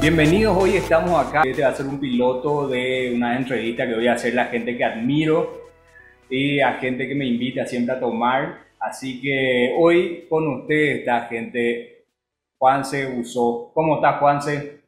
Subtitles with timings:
[0.00, 1.42] Bienvenidos, hoy estamos acá.
[1.44, 4.46] Este va a ser un piloto de una entrevista que voy a hacer a la
[4.46, 5.68] gente que admiro
[6.30, 8.64] y a gente que me invita siempre a tomar.
[8.78, 12.06] Así que hoy con ustedes está gente
[12.56, 13.72] Juanse Usó.
[13.74, 14.80] ¿Cómo estás, Juanse?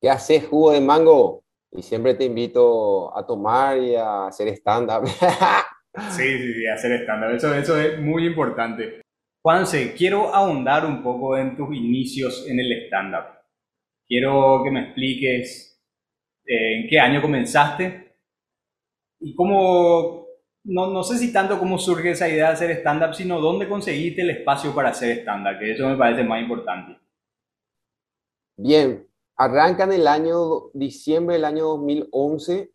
[0.00, 1.44] ¿Qué haces, jugo de mango?
[1.70, 5.06] Y siempre te invito a tomar y a hacer stand-up.
[6.10, 7.36] sí, sí, sí, hacer stand-up.
[7.36, 9.02] Eso, eso es muy importante.
[9.40, 13.41] Juanse, quiero ahondar un poco en tus inicios en el stand-up.
[14.06, 15.80] Quiero que me expliques
[16.44, 18.16] eh, en qué año comenzaste
[19.20, 20.26] y cómo,
[20.64, 24.22] no, no, sé si tanto cómo surge esa idea de hacer stand-up, sino dónde conseguiste
[24.22, 26.98] el espacio para hacer stand-up, que eso me parece más importante.
[28.56, 32.72] Bien, arranca en el año diciembre del año 2011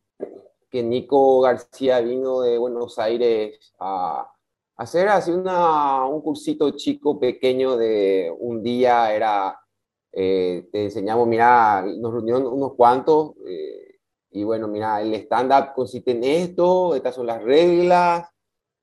[0.69, 4.29] que Nico García vino de Buenos Aires a
[4.75, 9.59] hacer así una, un cursito chico, pequeño de un día, era
[10.11, 13.99] eh, te enseñamos, mira, nos reunieron unos cuantos eh,
[14.31, 18.27] y bueno, mira, el stand-up consiste en esto, estas son las reglas,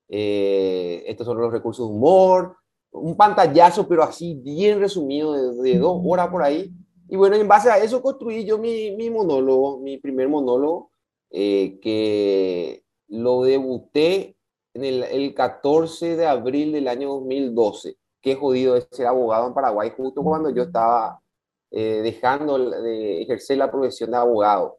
[0.08, 2.56] eh, estos son los recursos de humor,
[2.92, 6.72] un pantallazo, pero así bien resumido, de, dos horas por ahí.
[7.08, 10.90] Y bueno, en base a eso construí yo mi, mi monólogo, mi primer monólogo,
[11.30, 14.36] que lo debuté
[14.72, 19.54] en el, el 14 de abril del año 2012 qué jodido es ser abogado en
[19.54, 21.20] Paraguay justo cuando yo estaba
[21.70, 24.78] eh, dejando de ejercer la profesión de abogado.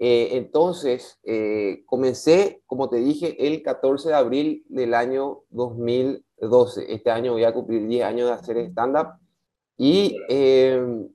[0.00, 6.90] Eh, entonces, eh, comencé, como te dije, el 14 de abril del año 2012.
[6.92, 9.08] Este año voy a cumplir 10 años de hacer stand-up.
[9.76, 10.16] Y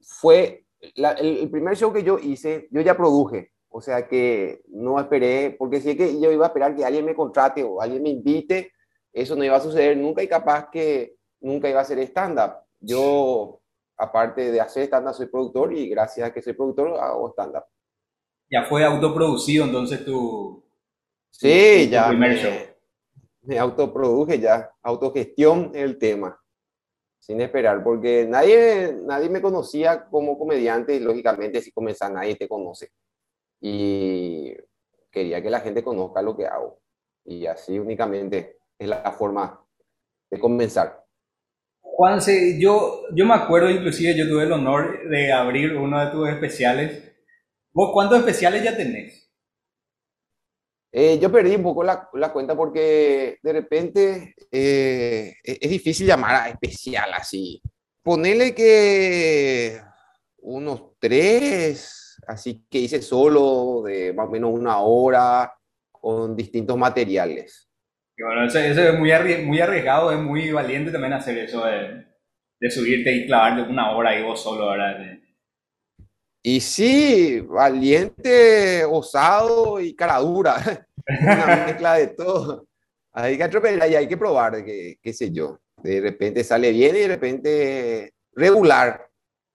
[0.01, 0.65] fue
[0.95, 3.51] el, primer show que yo hice, yo ya produje.
[3.69, 7.15] O sea que no esperé, porque si que yo iba a esperar que alguien me
[7.15, 8.71] contrate o alguien me invite,
[9.11, 12.63] eso no iba a suceder nunca y capaz que nunca iba a hacer stand-up.
[12.79, 13.61] Yo,
[13.97, 17.65] aparte de hacer stand-up, soy productor y gracias a que soy productor hago stand-up.
[18.49, 20.63] Ya fue autoproducido entonces tu,
[21.29, 22.53] sí, ya primer show.
[23.41, 26.41] Me autoproduje ya, autogestión el tema,
[27.19, 32.47] sin esperar, porque nadie, nadie me conocía como comediante y lógicamente si comienza nadie te
[32.47, 32.91] conoce.
[33.59, 34.53] Y
[35.11, 36.79] quería que la gente conozca lo que hago.
[37.25, 39.61] Y así únicamente es la forma
[40.29, 41.02] de comenzar.
[41.95, 46.27] Juanse, yo, yo me acuerdo, inclusive yo tuve el honor de abrir uno de tus
[46.27, 47.03] especiales.
[47.71, 49.29] ¿Vos cuántos especiales ya tenés?
[50.91, 56.35] Eh, yo perdí un poco la, la cuenta porque de repente eh, es difícil llamar
[56.35, 57.61] a especial así.
[58.01, 59.79] Ponele que
[60.39, 65.53] unos tres, así que hice solo de más o menos una hora
[65.91, 67.69] con distintos materiales
[68.23, 69.11] bueno, eso, es muy,
[69.45, 72.05] muy arriesgado, es muy valiente también hacer eso de,
[72.59, 75.19] de subirte y clavarte una hora ahí vos solo, ¿verdad?
[76.41, 80.87] Y sí, valiente, osado y cara dura.
[81.21, 82.67] Una mezcla de todo.
[83.13, 85.59] Hay que atropellar y hay que probar, qué sé yo.
[85.77, 89.02] De repente sale bien y de repente regular.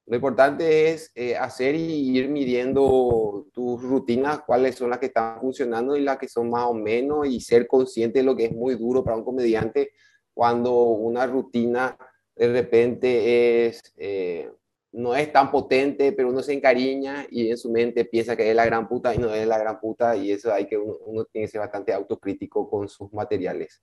[0.09, 5.39] Lo importante es eh, hacer y ir midiendo tus rutinas, cuáles son las que están
[5.39, 8.53] funcionando y las que son más o menos, y ser consciente de lo que es
[8.53, 9.93] muy duro para un comediante
[10.33, 11.95] cuando una rutina
[12.35, 14.51] de repente es, eh,
[14.93, 18.57] no es tan potente, pero uno se encariña y en su mente piensa que es
[18.57, 21.47] la gran puta y no es la gran puta, y eso hay que, uno, tiene
[21.47, 23.83] que ser bastante autocrítico con sus materiales.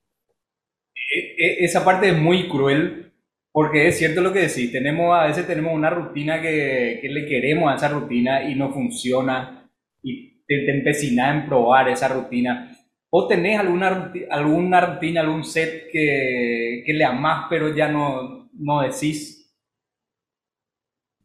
[1.14, 3.12] E, e, esa parte es muy cruel
[3.56, 7.26] porque es cierto lo que decís, tenemos, a veces tenemos una rutina que, que le
[7.26, 9.72] queremos a esa rutina y no funciona
[10.04, 12.78] y te, te empecinas en probar esa rutina.
[13.10, 18.82] ¿O tenés alguna, alguna rutina, algún set que, que le amás pero ya no, no
[18.82, 19.56] decís?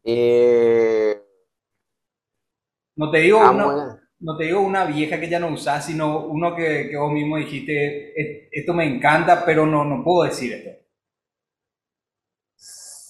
[0.03, 1.15] Eh,
[2.95, 6.55] no, te digo una, no te digo una vieja que ya no usás, sino uno
[6.55, 8.13] que, que vos mismo dijiste,
[8.51, 10.80] esto me encanta, pero no, no puedo decir esto.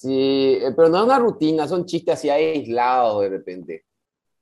[0.02, 3.84] Sí, eh, pero no es una rutina, son chistes así aislados de repente.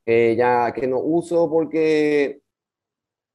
[0.07, 2.41] ya que no uso porque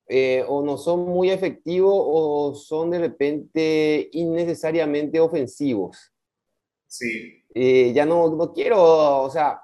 [0.07, 6.12] eh, o no son muy efectivos o son de repente innecesariamente ofensivos.
[6.88, 7.44] Sí.
[7.54, 9.62] Eh, ya no, no quiero, o sea,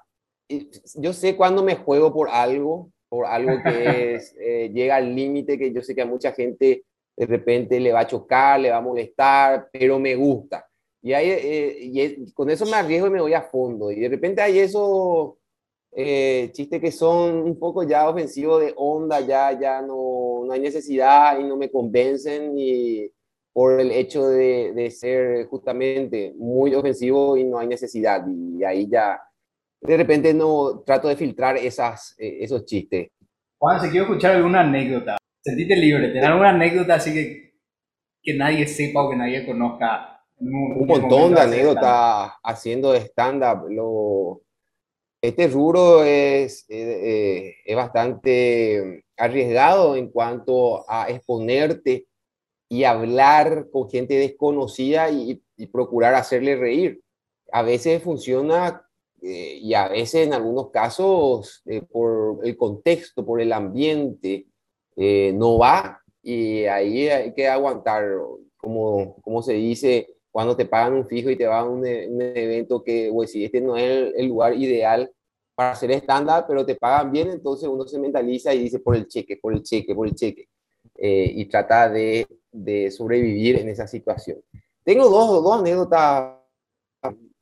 [0.48, 4.36] yo sé cuando me juego por algo, por algo que es,
[4.72, 6.84] llega al límite que yo sé que a mucha gente
[7.16, 10.64] de repente le va a chocar, le va a molestar, pero me gusta.
[11.02, 13.90] Y, ahí, eh, y con eso me arriesgo y me voy a fondo.
[13.90, 15.34] Y de repente hay esos
[15.94, 20.60] eh, chistes que son un poco ya ofensivos de onda, ya, ya no, no hay
[20.60, 23.10] necesidad y no me convencen y
[23.52, 28.24] por el hecho de, de, ser justamente muy ofensivo y no hay necesidad.
[28.26, 29.20] Y ahí ya
[29.82, 33.08] de repente no trato de filtrar esas, eh, esos chistes.
[33.58, 37.54] Juan, si quiero escuchar alguna anécdota, sentite libre, tener alguna anécdota así que,
[38.22, 40.11] que nadie sepa o que nadie conozca.
[40.44, 43.68] Un, montón de anécdotas haciendo stand-up.
[43.70, 44.42] Lo,
[45.20, 52.08] este rubro es, eh, es bastante arriesgado en cuanto a exponerte
[52.68, 55.40] y hablar con gente desconocida y,
[55.72, 57.00] procurar hacerle reír.
[57.52, 58.84] A veces funciona
[59.22, 64.46] eh, y a veces en algunos casos eh, por el contexto, por el ambiente,
[64.96, 68.04] no va y ahí hay que aguantar,
[68.56, 72.82] como, como se dice, cuando te pagan un fijo y te van a un, evento
[72.82, 75.12] que, pues si este no es el, lugar ideal
[75.54, 79.06] para hacer estándar, pero te pagan bien, entonces uno se mentaliza y dice por el
[79.06, 80.48] cheque, por el cheque, por el cheque,
[80.96, 84.38] eh, y trata de, de, sobrevivir en esa situación.
[84.82, 86.38] Tengo dos, dos anécdotas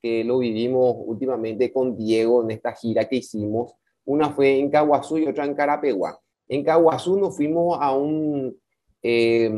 [0.02, 3.74] que lo vivimos últimamente con Diego en esta gira que hicimos.
[4.04, 6.18] Una fue en Caguazú y otra en Carapegua.
[6.48, 8.58] En Caguazú nos fuimos a un,
[9.02, 9.48] eh,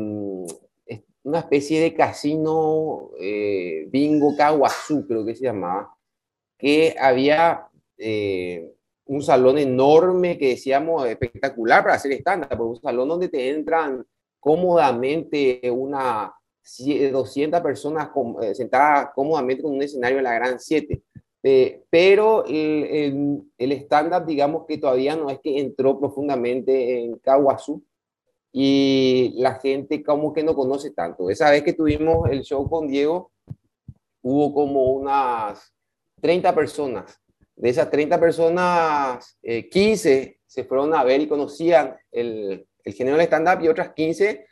[1.23, 5.95] una especie de casino eh, bingo Caguazú, creo que se llamaba,
[6.57, 7.67] que había
[7.97, 8.71] eh,
[9.05, 14.05] un salón enorme que decíamos espectacular para hacer estándar, un salón donde te entran
[14.39, 16.33] cómodamente una
[17.11, 18.09] 200 personas
[18.41, 21.01] eh, sentadas cómodamente con un escenario en la Gran 7.
[21.89, 23.87] pero el, el,
[24.25, 27.83] digamos que todavía no es que entró profundamente en Caguazú,
[28.53, 31.29] y la gente como que no conoce tanto.
[31.29, 33.31] Esa vez que tuvimos el show con Diego,
[34.21, 35.73] hubo como unas
[36.21, 37.19] 30 personas.
[37.55, 43.17] De esas 30 personas, 15 eh, se fueron a ver y conocían el, el género
[43.17, 44.45] del stand-up y otras 15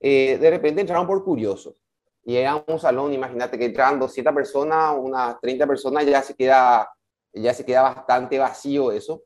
[0.00, 1.82] eh, de repente entraron por curiosos.
[2.24, 6.88] Y era un salón, imagínate que entran 200 personas, unas 30 personas, ya se queda,
[7.32, 9.22] ya se queda bastante vacío eso.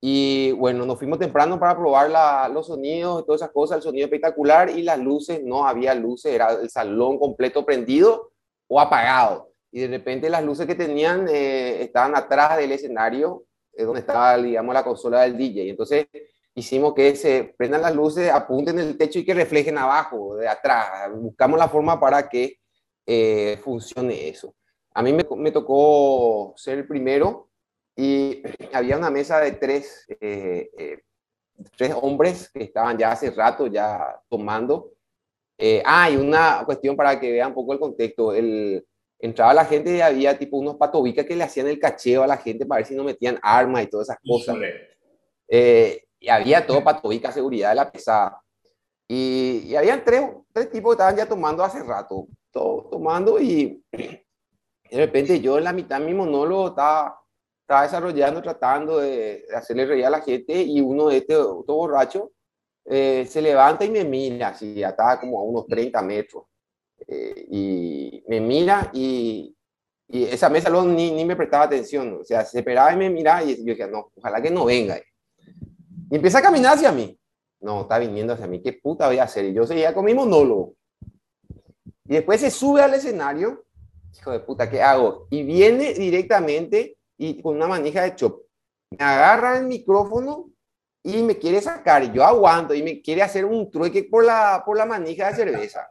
[0.00, 4.06] Y bueno, nos fuimos temprano para probar los sonidos y todas esas cosas, el sonido
[4.06, 8.32] espectacular y las luces, no había luces, era el salón completo prendido
[8.66, 9.52] o apagado.
[9.70, 14.38] Y de repente las luces que tenían eh, estaban atrás del escenario, es donde estaba,
[14.38, 15.68] digamos, la consola del DJ.
[15.68, 16.06] Entonces
[16.54, 21.10] hicimos que se prendan las luces, apunten el techo y que reflejen abajo, de atrás.
[21.14, 22.58] Buscamos la forma para que
[23.06, 24.54] eh, funcione eso.
[24.94, 27.49] A mí me, me tocó ser el primero
[28.00, 28.42] y
[28.72, 31.02] había una mesa de tres, eh, eh,
[31.76, 34.92] tres hombres que estaban ya hace rato ya tomando.
[35.58, 38.32] Eh, ah, y una cuestión para que vean un poco el contexto.
[38.32, 38.86] El,
[39.18, 42.38] entraba la gente y había tipo unos patobicas que le hacían el cacheo a la
[42.38, 44.56] gente para ver si no metían armas y todas esas cosas.
[46.18, 48.42] y había todo patobica, seguridad de la pesada.
[49.06, 50.22] Y, y habían tres,
[50.52, 55.64] tres tipos que estaban ya tomando hace rato, todo, tomando y de repente yo en
[55.64, 57.19] la mitad mi monólogo estaba
[57.70, 62.32] estaba desarrollando, tratando de, hacerle reír a la gente y uno de estos otro borracho
[62.84, 66.46] eh, se levanta y me mira, así, estaba como a unos 30 metros,
[67.06, 69.56] eh, y me mira y,
[70.08, 73.08] y esa mesa luego ni, ni, me prestaba atención, o sea, se esperaba y me
[73.08, 75.00] miraba y yo decía, no, ojalá que no venga.
[76.10, 77.16] Y empieza a caminar hacia mí.
[77.60, 79.44] No, está viniendo hacia mí, ¿qué puta voy a hacer?
[79.44, 80.74] Y yo seguía con mi monólogo.
[82.04, 83.64] Y después se sube al escenario,
[84.18, 85.28] hijo de puta, ¿qué hago?
[85.30, 88.40] Y viene directamente y con una manija de chop.
[88.90, 90.50] Me agarra el micrófono
[91.02, 94.62] y me quiere sacar, y yo aguanto, y me quiere hacer un trueque por la,
[94.64, 95.86] por la manija de cerveza.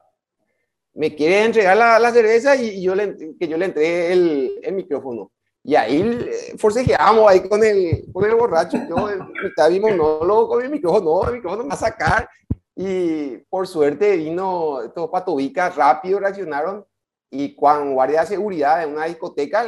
[0.96, 4.74] Me quiere entregar la, la cerveza y, yo le, que yo le entregue el, el
[4.74, 5.32] micrófono.
[5.64, 8.78] Y ahí eh, forcejeamos ahí con el, con el borracho.
[8.90, 9.08] Yo
[9.46, 12.28] estaba mi monólogo con el micrófono, no, el micrófono me va a sacar.
[12.76, 16.84] Y por suerte vino estos patobicas rápido, reaccionaron
[17.32, 19.68] y cuando guardia de seguridad en una discoteca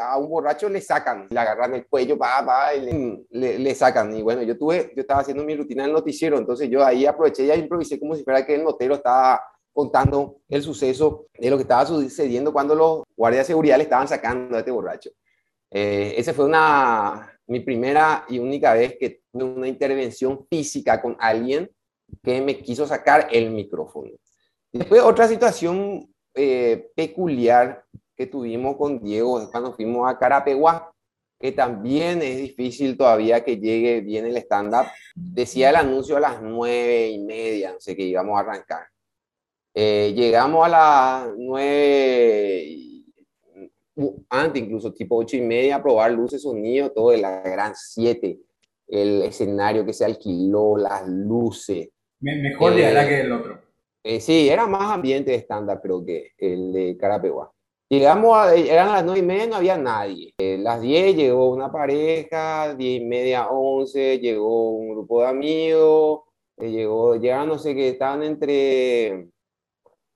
[0.00, 4.14] a un borracho le sacan, le agarran el cuello, va, va, y le, le, sacan.
[4.16, 7.06] Y bueno, yo tuve, yo estaba haciendo mi rutina en el noticiero, entonces yo ahí
[7.06, 11.56] aproveché y improvisé como si fuera que el notero estaba contando el suceso de lo
[11.56, 15.10] que estaba sucediendo cuando los guardias de seguridad le estaban sacando a este borracho.
[15.70, 21.16] Eh, esa fue una, mi primera y única vez que tuve una intervención física con
[21.18, 21.68] alguien
[22.22, 24.12] que me quiso sacar el micrófono.
[24.72, 27.84] Después otra situación eh, peculiar
[28.16, 30.92] que tuvimos con Diego cuando fuimos a Carapeguá,
[31.38, 34.86] que también es difícil todavía que llegue bien el stand-up.
[35.14, 38.86] Decía el anuncio a las nueve y media, no sé que íbamos a arrancar.
[39.74, 42.76] Eh, llegamos a las nueve,
[44.28, 48.38] antes incluso, tipo ocho y media, a probar luces, sonido, todo de la gran siete.
[48.86, 51.88] El escenario que se alquiló, las luces.
[52.20, 53.69] Mejor eh, que el otro.
[54.02, 57.52] Eh, sí, era más ambiente estándar, creo que el de Carapeguá.
[57.92, 60.32] Llegamos, a, eran las nueve y media, no había nadie.
[60.38, 66.20] Eh, las 10 llegó una pareja, diez y media, 11, llegó un grupo de amigos,
[66.58, 69.28] eh, llegó, llegaron, no sé qué, estaban entre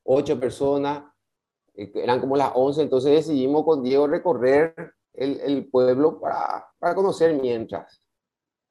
[0.05, 1.03] ocho personas,
[1.75, 6.95] eh, eran como las 11, entonces decidimos con Diego recorrer el, el pueblo para, para,
[6.95, 8.01] conocer mientras.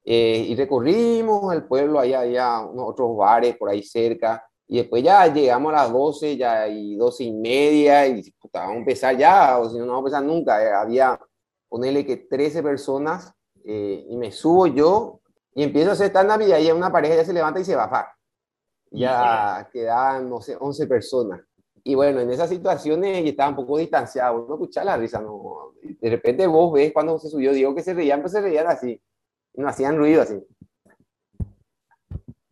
[0.02, 5.26] y recorrimos el pueblo, allá había unos otros bares por ahí cerca, y después ya
[5.26, 9.58] llegamos a las 12, ya y 12 y media, y puta, vamos a empezar ya,
[9.58, 10.64] o si no, no vamos a empezar nunca.
[10.64, 11.20] Eh, había,
[11.68, 13.32] ponele que 13 personas,
[13.64, 15.20] eh, y me subo yo,
[15.54, 18.10] y empiezo a hacer stand-up, y ahí una pareja ya se levanta y se baja.
[18.90, 21.40] Ya quedaban, no sé, 11 personas.
[21.82, 25.74] Y bueno, en esas situaciones y estaba un poco distanciado, no escuchaba la risa, no.
[25.82, 28.98] De repente vos ves cuando se subió, digo que se reían, pero se reían así,
[29.54, 30.42] no hacían ruido así.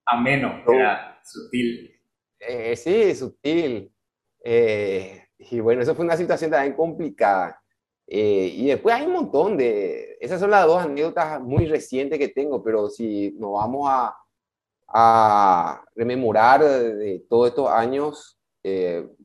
[0.04, 1.91] Ameno, era sutil.
[2.48, 3.92] Eh, sí, sutil.
[4.44, 7.62] Eh, y bueno, eso fue una situación también complicada.
[8.06, 10.16] Eh, y después hay un montón de...
[10.20, 14.16] Esas son las dos anécdotas muy recientes que tengo, pero si nos vamos a,
[14.88, 18.38] a rememorar de, todos estos años,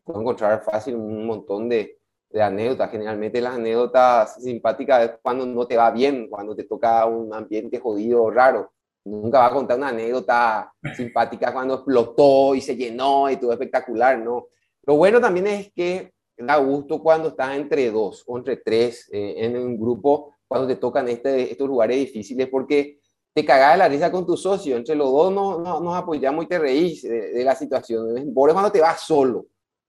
[0.04, 2.92] puedo encontrar fácil un montón de, de anécdotas.
[2.92, 7.80] Generalmente las anécdotas simpáticas es cuando no te va bien, cuando te toca un ambiente
[7.80, 8.72] jodido, raro
[9.08, 14.20] nunca va a contar una anécdota simpática cuando explotó y se llenó y todo espectacular,
[14.20, 14.48] ¿no?
[14.84, 19.36] Lo bueno también es que da gusto cuando estás entre dos o entre tres eh,
[19.38, 23.00] en un grupo, cuando te tocan este, estos lugares difíciles, porque
[23.34, 26.48] te cagás de la risa con tu socio, entre los dos nos, nos, apoyamos y
[26.48, 28.34] te reís de, la situación.
[28.34, 29.48] Por cuando te vas solo,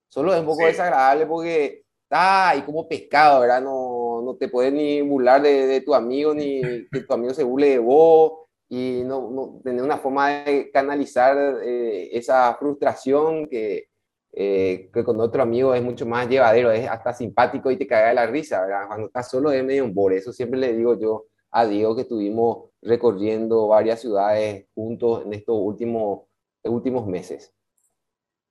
[0.08, 3.62] solo es un poco desagradable porque está ahí como pescado, ¿verdad?
[3.62, 6.60] No, no te puedes ni burlar de, de tu amigo, ni
[6.90, 11.36] que tu amigo se burle de vos y no, no, tener una forma de canalizar
[11.62, 13.88] eh, esa frustración que,
[14.32, 18.08] eh, que con otro amigo es mucho más llevadero, es hasta simpático y te cae
[18.08, 18.86] de la risa, ¿verdad?
[18.86, 22.02] Cuando estás solo es medio un bore, eso siempre le digo yo a Diego que
[22.02, 26.26] estuvimos recorriendo varias ciudades juntos en estos últimos,
[26.64, 27.54] últimos meses.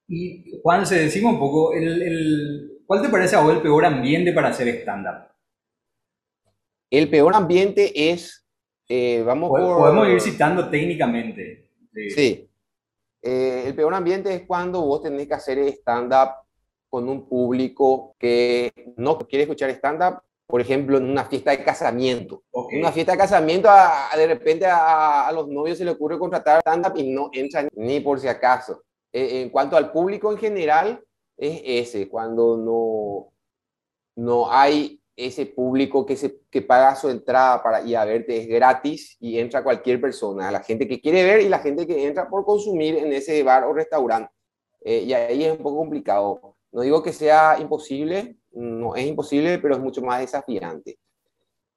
[0.08, 3.86] Y Juan, se decimos un poco, el, el, ¿cuál te parece a vos el peor
[3.86, 5.28] ambiente para hacer stand-up?
[6.90, 8.47] El peor ambiente es
[8.89, 11.70] eh, vamos Podemos ir citando técnicamente.
[11.94, 12.50] Sí.
[13.22, 16.29] Eh, el peor ambiente es cuando vos tenés que hacer stand-up
[16.89, 22.44] con un público que no quiere escuchar stand-up, por ejemplo, en una fiesta de casamiento.
[22.72, 23.70] En una fiesta de casamiento,
[24.15, 28.20] de repente a, los novios se le ocurre contratar stand-up y no entran ni por
[28.20, 28.84] si acaso.
[29.12, 31.03] Eh, en cuanto al público en general,
[31.36, 33.34] es ese, cuando no,
[34.15, 38.48] no hay ese público que, se, que paga su entrada para ir a verte es
[38.48, 42.30] gratis y entra cualquier persona, la gente que quiere ver y la gente que entra
[42.30, 44.32] por consumir en ese bar o restaurante.
[44.82, 46.56] Eh, y ahí es un poco complicado.
[46.72, 51.00] No digo que sea imposible, no es imposible, pero es mucho más desafiante.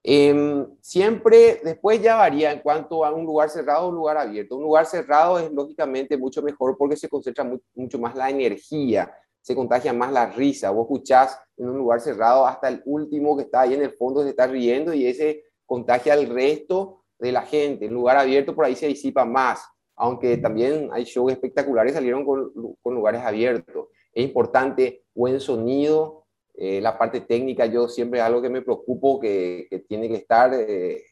[0.02, 4.56] Em, siempre después ya varía en cuanto a un lugar cerrado o un lugar abierto.
[4.56, 9.54] Un lugar cerrado es lógicamente mucho mejor porque se concentra mucho más la energía se
[9.54, 10.70] contagia más la risa.
[10.70, 14.22] Vos escuchás en un lugar cerrado hasta el último que está ahí en el fondo
[14.22, 17.86] se está riendo y ese contagia al resto de la gente.
[17.86, 19.64] En lugar abierto por ahí se disipa más,
[19.96, 23.88] aunque también hay shows espectaculares salieron con, con lugares abiertos.
[24.12, 26.20] Es importante buen sonido,
[26.54, 30.52] eh, la parte técnica yo siempre es algo que me preocupo, que, tiene que estar
[30.52, 31.04] eh,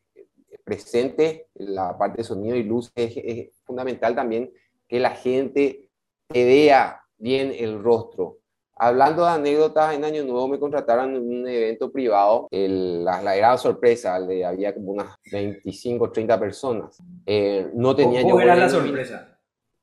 [0.64, 4.52] presente, la parte de sonido y luz es, es fundamental también
[4.86, 5.88] que la gente
[6.26, 8.38] te vea bien el rostro.
[8.80, 13.34] Hablando de anécdotas, en Año Nuevo me contrataron en un evento privado, el, la, la
[13.34, 17.02] era sorpresa, había como unas 25, 30 personas.
[17.26, 18.40] Eh, no tenía yo...
[18.40, 19.36] era la sorpresa?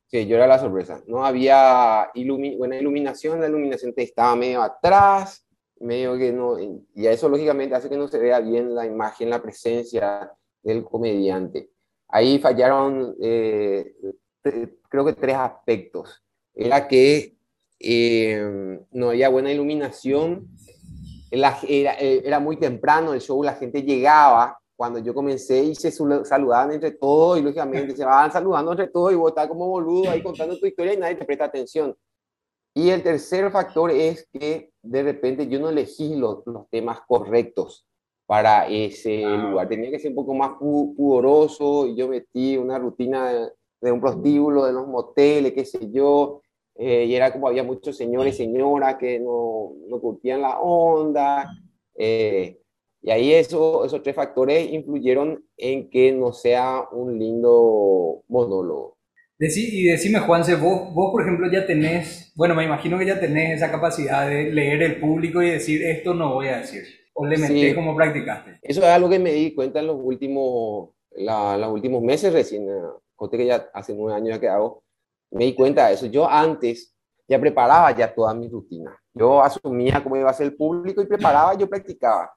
[0.07, 1.03] Sí, yo era la sorpresa.
[1.07, 2.09] No había
[2.57, 5.45] buena iluminación, la iluminación estaba medio atrás,
[5.81, 6.57] medio que no...
[6.57, 10.31] Y eso lógicamente hace que no se vea bien la imagen, la presencia
[10.63, 11.69] del comediante.
[12.07, 13.93] Ahí fallaron, eh,
[14.87, 16.24] creo que tres aspectos
[16.55, 17.35] era que
[17.79, 20.47] eh, no había buena iluminación,
[21.29, 25.91] era, eh, era, muy temprano el show, la gente llegaba cuando yo comencé y se
[25.91, 30.09] saludaban entre todos y lógicamente se van saludando entre todos y vos estás como boludo
[30.09, 31.95] ahí contando tu historia y nadie te presta atención.
[32.73, 37.85] Y el tercer factor es que de repente yo no elegí los, los temas correctos
[38.25, 39.69] para ese ah, lugar.
[39.69, 43.49] Tenía que ser un poco más pudoroso y yo metí una rutina de,
[43.81, 46.41] de un prostíbulo, de los moteles, qué sé yo,
[46.77, 51.49] eh, y era como había muchos señores y señoras que no, no curtían la onda.
[51.97, 52.59] Eh,
[53.01, 58.97] y ahí eso, esos tres factores influyeron en que no sea un lindo monólogo.
[59.39, 63.57] y decime, Juanse, vos, vos, por ejemplo, ya tenés, bueno, me imagino que ya tenés
[63.57, 66.83] esa capacidad de leer el público y decir, esto no voy a decir.
[67.13, 68.59] ¿O le metés como practicaste?
[68.61, 72.67] Eso es algo que me di cuenta en los últimos, los últimos meses recién.
[73.15, 74.83] Conté que ya hace nueve años ya que hago.
[75.35, 76.05] Me di cuenta de eso.
[76.05, 76.95] Yo antes
[77.27, 78.97] ya preparaba ya toda mi rutina.
[79.13, 82.33] Yo asumía cómo iba a ser el público y preparaba, yo practicaba.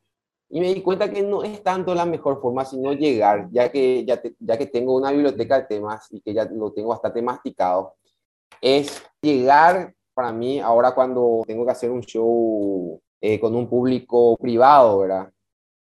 [0.49, 4.05] Y me di cuenta que no es tanto la mejor forma, sino llegar, ya que,
[4.05, 7.95] ya, que tengo una biblioteca de temas y que ya lo tengo bastante masticado,
[8.61, 14.37] es llegar para mí ahora cuando tengo que hacer un show eh, con un público
[14.39, 15.31] privado, ¿verdad?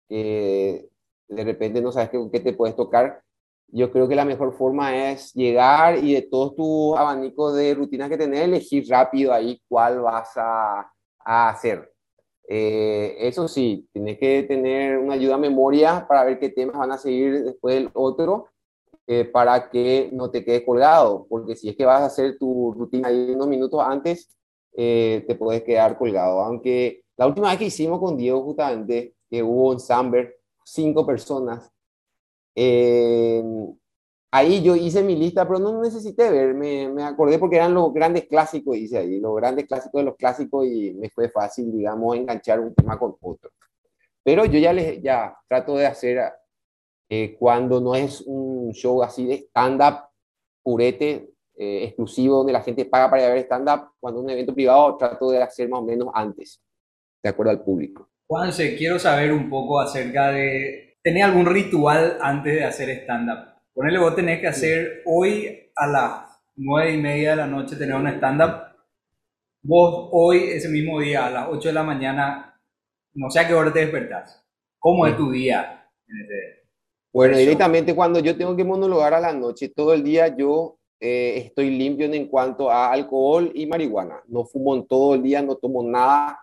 [0.07, 0.91] Que
[1.29, 3.23] de repente no sabes qué te puedes tocar.
[3.69, 8.09] Yo creo que la mejor forma es llegar y de todos tus abanicos de rutinas
[8.09, 10.91] que tenés, elegir rápido ahí cuál vas a,
[11.25, 11.93] hacer.
[12.49, 16.93] Eh, eso sí, tienes que tener una ayuda a memoria para ver qué temas van
[16.93, 18.49] a seguir después del otro,
[19.09, 22.73] eh, para que no te quedes colgado, porque si es que vas a hacer tu
[22.73, 24.37] rutina ahí unos minutos antes,
[24.73, 26.41] eh, te puedes quedar colgado.
[26.41, 31.73] Aunque la última vez que hicimos con Diego, justamente, que hubo en Samber, cinco personas,
[34.31, 37.93] ahí yo hice mi lista, pero no necesité ver, me, me, acordé porque eran los
[37.93, 42.17] grandes clásicos, hice ahí, los grandes clásicos de los clásicos y me fue fácil, digamos,
[42.17, 43.51] enganchar un tema con otro.
[44.23, 46.21] Pero yo ya, les, ya trato de hacer,
[47.09, 50.09] eh, cuando no es un show así de stand-up
[50.63, 54.31] purete, eh, exclusivo, donde la gente paga para ir a ver stand-up, cuando es un
[54.31, 56.61] evento privado, trato de hacer más o menos antes,
[57.23, 58.11] de acuerdo al público.
[58.27, 63.55] Juanse, quiero saber un poco acerca de, ¿tenés algún ritual antes de hacer stand-up?
[63.73, 67.95] Ponele, vos tenés que hacer hoy a las nueve y media de la noche tener
[67.95, 68.75] un stand-up.
[69.63, 72.61] Vos hoy, ese mismo día, a las 8 de la mañana,
[73.15, 74.45] no sé a qué hora te despertás.
[74.81, 75.89] ¿Cómo es tu día?
[77.13, 81.35] bueno, directamente cuando yo tengo que monologar a la noche, todo el día yo eh,
[81.37, 84.25] estoy limpio en cuanto a alcohol y marihuana.
[84.27, 86.41] No fumo en todo el día, no tomo nada.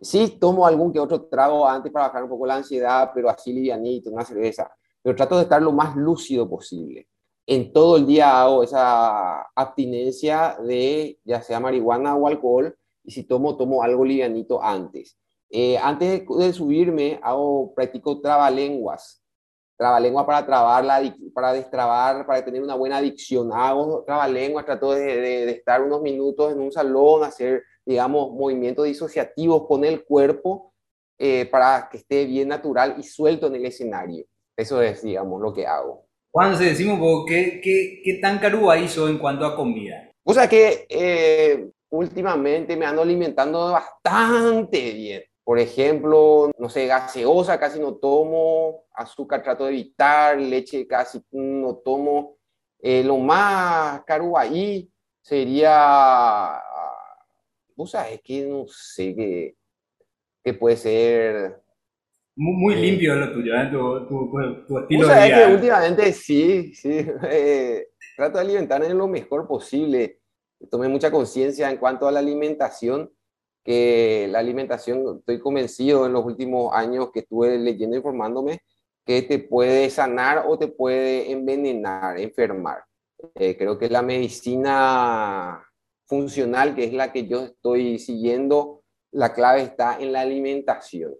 [0.00, 3.52] Sí, tomo algún que otro trago antes para bajar un poco la ansiedad, pero así
[3.52, 4.70] livianito, una cerveza
[5.06, 7.06] pero trato de estar lo más lúcido posible.
[7.46, 13.22] En todo el día hago esa abstinencia de ya sea marihuana o alcohol, y si
[13.22, 15.16] tomo, tomo algo livianito antes.
[15.48, 19.22] Eh, antes de, subirme, hago, practico trabalenguas.
[19.76, 21.00] Trabalengua para trabar, la,
[21.32, 23.52] para destrabar, para tener una buena adicción.
[23.52, 29.66] Hago trabalenguas, trato de, de, estar unos minutos en un salón, hacer, digamos, movimientos disociativos
[29.66, 30.74] con el cuerpo
[31.18, 34.26] eh, para que esté bien natural y suelto en el escenario.
[34.56, 36.06] Eso es, digamos, lo que hago.
[36.32, 40.10] Juan, se decimos, ¿qué, qué, qué tan caro hizo en cuanto a comida?
[40.24, 45.22] O sea que eh, últimamente me ando alimentando bastante bien.
[45.44, 51.76] Por ejemplo, no sé, gaseosa casi no tomo, azúcar trato de evitar, leche casi no
[51.76, 52.36] tomo.
[52.80, 54.90] Eh, lo más caro ahí
[55.22, 56.60] sería,
[57.76, 59.56] o sea, es que no sé qué,
[60.42, 61.62] qué puede ser
[62.38, 63.70] muy, muy limpio lo tuyo, ¿eh?
[63.72, 64.30] tu, tu,
[64.66, 65.46] tu, estilo de vida.
[65.46, 67.06] que últimamente sí, sí.
[67.30, 70.20] Eh, trato de alimentarme lo mejor posible.
[70.70, 73.10] Tomé mucha conciencia en cuanto a la alimentación,
[73.64, 78.60] que la alimentación, estoy convencido en los últimos años que estuve leyendo, informándome,
[79.06, 82.84] que te puede sanar o te puede envenenar, enfermar.
[83.34, 85.65] Eh, creo que la medicina
[86.06, 91.14] funcional, que es la que yo estoy siguiendo, la clave está en la alimentación.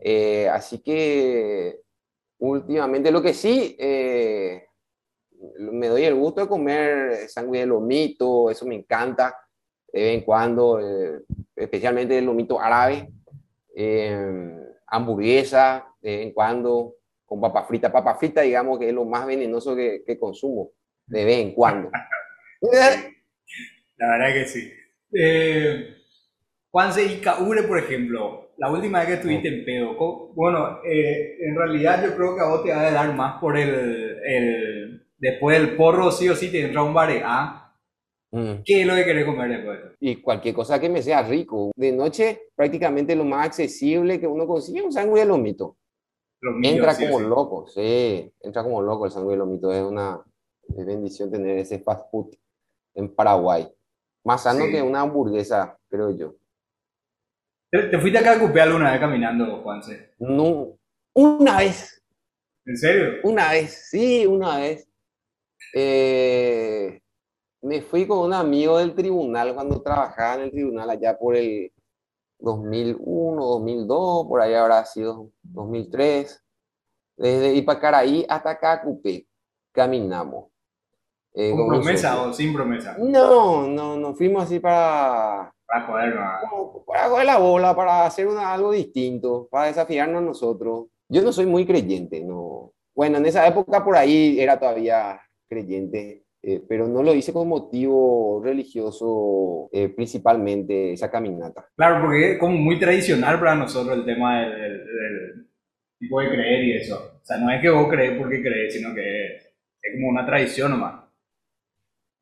[0.00, 1.80] Eh, así que
[2.38, 4.66] últimamente lo que sí, eh,
[5.58, 9.36] me doy el gusto de comer sangre de lomito, eso me encanta
[9.92, 11.22] de vez en cuando, eh,
[11.56, 13.10] especialmente el lomito árabe,
[14.86, 17.90] hamburguesa de vez en cuando, con papa frita.
[17.90, 20.72] Papa frita, digamos que es lo más venenoso que, que consumo,
[21.06, 21.90] de vez en cuando.
[23.98, 24.72] La verdad que sí.
[26.70, 29.94] Juanse y Kaure, por ejemplo, la última vez que estuviste en pedo,
[30.34, 33.56] bueno, eh, en realidad yo creo que a vos te va a dar más por
[33.56, 37.74] el, el después del porro, sí o sí te entra un bare ¿ah?
[38.30, 38.62] Mm.
[38.64, 39.78] ¿Qué es lo que querés comer después?
[40.00, 41.70] Y cualquier cosa que me sea rico.
[41.74, 45.76] De noche, prácticamente lo más accesible que uno consigue es un sándwich de lomito.
[46.62, 49.72] entra como loco, sí, entra como loco el sándwich de lomito.
[49.72, 50.22] Es una
[50.68, 52.34] bendición tener ese fast food
[52.94, 53.66] en Paraguay.
[54.24, 56.34] Más sano que una hamburguesa, creo yo.
[57.70, 60.14] ¿Te, fuiste acá a Cupeal una vez caminando, Juanse?
[60.18, 60.78] No,
[61.14, 62.02] una vez.
[62.64, 63.20] ¿En serio?
[63.24, 64.88] Una vez, sí, una vez.
[65.74, 67.00] Eh,
[67.62, 71.72] me fui con un amigo del tribunal cuando trabajaba en el tribunal allá por el
[72.38, 76.44] 2001, 2002, por ahí habrá sido 2003.
[77.16, 79.26] Desde Ipacaraí hasta acá Cupé
[79.72, 80.50] caminamos.
[81.34, 82.96] Eh, ¿Con promesa o sin promesa?
[82.98, 85.52] No, no, no fuimos así para...
[85.66, 86.14] Para joder,
[86.86, 90.86] Para joder la bola, para hacer una, algo distinto, para desafiarnos nosotros.
[91.08, 92.72] Yo no soy muy creyente, no.
[92.94, 97.48] Bueno, en esa época por ahí era todavía creyente, eh, pero no lo hice con
[97.48, 101.68] motivo religioso eh, principalmente esa caminata.
[101.76, 105.46] Claro, porque es como muy tradicional para nosotros el tema del,
[105.98, 107.20] tipo de creer y eso.
[107.22, 109.44] O sea, no es que vos crees porque crees, sino que es,
[109.82, 110.97] es como una tradición nomás.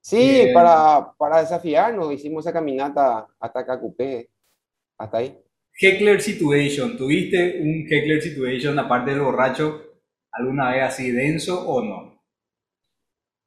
[0.07, 4.31] Sí, para, para desafiarnos hicimos esa caminata hasta Cacupé,
[4.97, 5.37] hasta ahí.
[5.81, 9.83] Heckler Situation, ¿tuviste un Heckler Situation aparte del borracho
[10.31, 12.23] alguna vez así denso o no?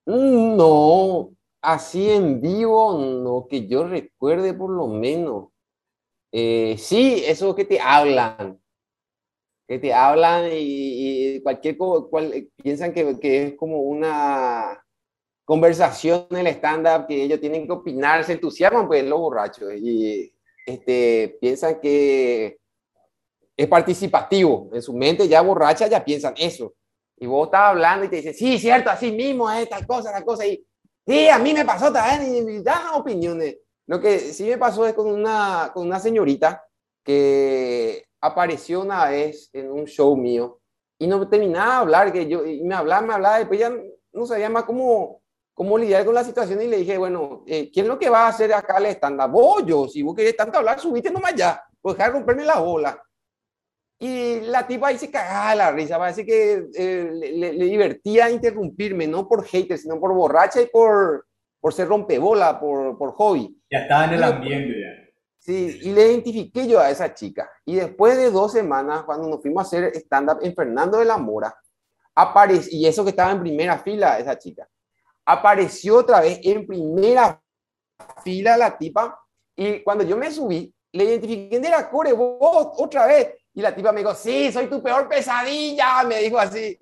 [0.05, 1.29] Mm, no,
[1.61, 5.53] así en vivo, no, que yo recuerde por lo menos.
[6.33, 8.59] Eh, sí, eso que te hablan,
[9.65, 14.83] que te hablan y, cualquier cual, piensan que, que es como una
[15.49, 20.31] conversación en el stand-up que ellos tienen que opinar, se entusiasman, pues los borrachos y
[20.63, 22.59] este, piensan que
[23.57, 24.69] es participativo.
[24.71, 26.75] En su mente ya borracha ya piensan eso.
[27.17, 30.23] Y vos estás hablando y te dicen, sí, cierto, así mismo es tal cosa, tal
[30.23, 30.45] cosa.
[30.45, 30.63] Y
[31.07, 33.57] sí, a mí me pasó también y, dan opiniones.
[33.87, 36.63] Lo que sí me pasó es con una, con una señorita
[37.03, 40.59] que apareció una vez en un show mío
[40.99, 43.73] y no terminaba de hablar, que yo, y me hablaba, me hablaba, después ya
[44.13, 45.23] no sabía más cómo,
[45.59, 48.19] cómo lidiar con la situación y le dije, bueno, eh, ¿quién es lo que va
[48.19, 49.29] a hacer acá el stand-up?
[49.29, 53.03] Vos, yo, si vos querés tanto hablar, subiste nomás ya, pues dejar romperme la bola.
[53.99, 59.27] Y la tipa ahí se cagaba la risa, parece que eh, le, divertía interrumpirme, no
[59.27, 61.27] por hater, sino por borracha y por,
[61.59, 63.61] por ser rompebola, por, por hobby.
[63.69, 65.11] Ya estaba en el ambiente ya.
[65.39, 67.51] Sí, y le identifiqué yo a esa chica.
[67.65, 71.17] Y después de dos semanas, cuando nos fuimos a hacer stand-up en Fernando de la
[71.17, 71.53] Mora,
[72.15, 74.65] apareció, y eso que estaba en primera fila, esa chica,
[75.29, 77.41] apareció otra vez en primera
[78.23, 79.19] fila la tipa
[79.55, 83.35] y cuando yo me subí, le identifiqué de la core, vos otra vez.
[83.53, 86.79] Y la tipa me dijo, sí, soy tu peor pesadilla, me dijo así.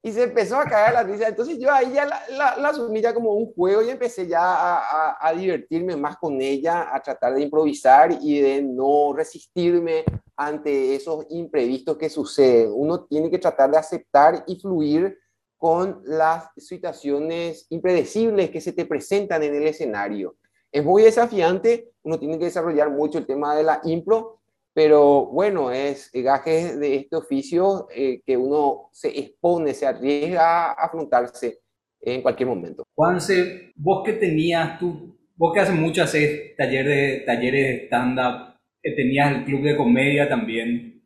[0.00, 1.26] Y se empezó a caer la risa.
[1.26, 4.42] Entonces yo ahí ya la, la, la asumí ya como un juego y empecé ya
[4.42, 10.04] a, a, a, divertirme más con ella, a tratar de improvisar y de no resistirme
[10.36, 12.70] ante esos imprevistos que suceden.
[12.72, 15.18] Uno tiene que tratar de aceptar y fluir
[15.58, 20.36] con las situaciones impredecibles que se te presentan en el escenario.
[20.70, 24.40] Es muy desafiante, uno tiene que desarrollar mucho el tema de la impro,
[24.72, 30.72] pero bueno, es gajes de este oficio eh, que uno se expone, se arriesga a
[30.72, 31.58] afrontarse
[32.00, 32.84] en cualquier momento.
[32.94, 39.36] Juanse, vos que tenías, tú, vos que hace mucho haces taller talleres de stand-up, tenías
[39.36, 40.97] el club de comedia también,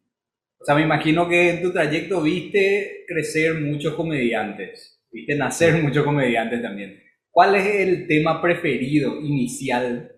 [0.62, 6.04] o sea, me imagino que en tu trayecto viste crecer muchos comediantes, viste nacer muchos
[6.04, 7.02] comediantes también.
[7.32, 10.12] ¿Cuál es el tema preferido inicial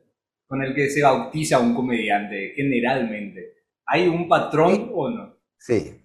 [0.46, 3.54] con el que se bautiza un comediante generalmente?
[3.86, 5.34] ¿Hay un patrón o no?
[5.56, 5.98] Sí.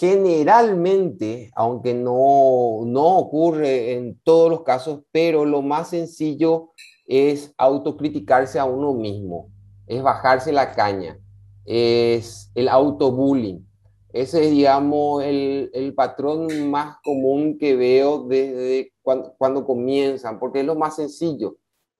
[0.00, 6.72] Generalmente, aunque no, no ocurre en todos los casos, pero lo más sencillo
[7.06, 9.52] es autocriticarse a uno mismo,
[9.86, 11.21] es bajarse la caña
[11.64, 13.66] es el autobullying.
[14.12, 20.60] Ese es, digamos, el, el, patrón más común que veo desde cuando, cuando comienzan, porque
[20.60, 21.56] es lo más sencillo.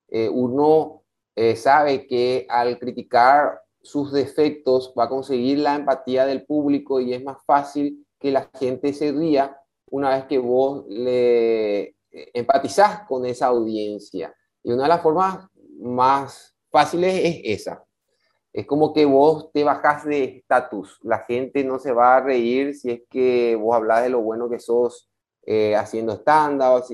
[0.08, 1.02] Eh, uno
[1.34, 7.14] eh, sabe que al criticar sus defectos va a conseguir la empatía del público y
[7.14, 11.94] es más fácil que la gente se ría una vez que vos le eh,
[12.34, 14.34] empatizás con esa audiencia.
[14.62, 15.46] Y una de las formas
[15.80, 17.84] más fáciles es esa,
[18.52, 20.98] es como que vos te bajas de estatus.
[21.02, 24.50] La gente no se va a reír si es que vos hablas de lo bueno
[24.50, 25.10] que sos
[25.44, 26.84] eh, haciendo stand-up,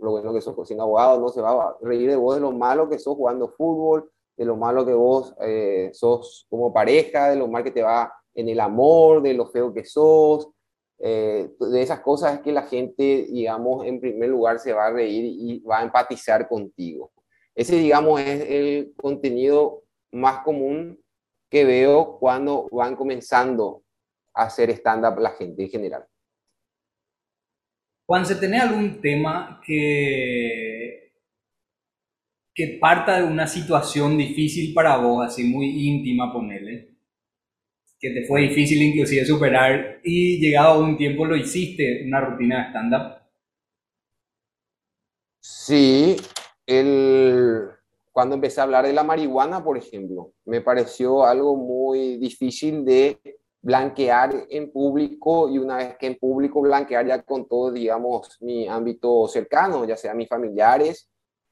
[0.00, 2.52] lo bueno que sos siendo abogado, no se va a reír de vos de lo
[2.52, 7.36] malo que sos jugando fútbol, de lo malo que vos eh, sos como pareja, de
[7.36, 10.50] lo mal que te va en el amor, de lo feo que sos.
[11.00, 14.90] Eh, de esas cosas es que la gente, digamos, en primer lugar se va a
[14.90, 17.12] reír y va a empatizar contigo.
[17.54, 20.98] Ese, digamos, es el contenido más común
[21.50, 23.84] que veo cuando van comenzando
[24.34, 26.06] a hacer stand-up la gente en general.
[28.06, 31.12] Juan, ¿se tiene algún tema que,
[32.54, 36.96] que parta de una situación difícil para vos, así muy íntima, ponele?
[38.00, 42.62] Que te fue difícil inclusive superar y llegado a un tiempo lo hiciste, una rutina
[42.62, 43.18] de stand-up.
[45.40, 46.16] Sí,
[46.66, 47.68] el,
[48.18, 53.16] cuando empecé a hablar de la marihuana, por ejemplo, me pareció algo muy difícil de
[53.62, 58.66] blanquear en público y una vez que en público blanquear ya con todo, digamos, mi
[58.66, 61.08] ámbito cercano, ya sea mis familiares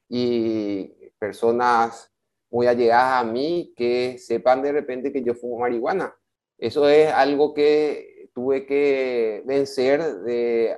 [0.09, 2.11] y personas
[2.49, 6.13] muy allegadas a mí que sepan de repente que yo fumo marihuana.
[6.57, 10.75] Eso es algo que tuve que vencer de,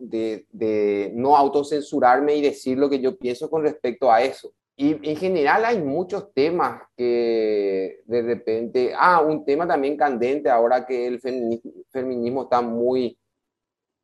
[0.00, 4.52] de, de, no autocensurarme y decir lo que yo pienso con respecto a eso.
[4.76, 10.86] Y en general hay muchos temas que de repente, ah, un tema también candente ahora
[10.86, 13.18] que el feminismo, está muy,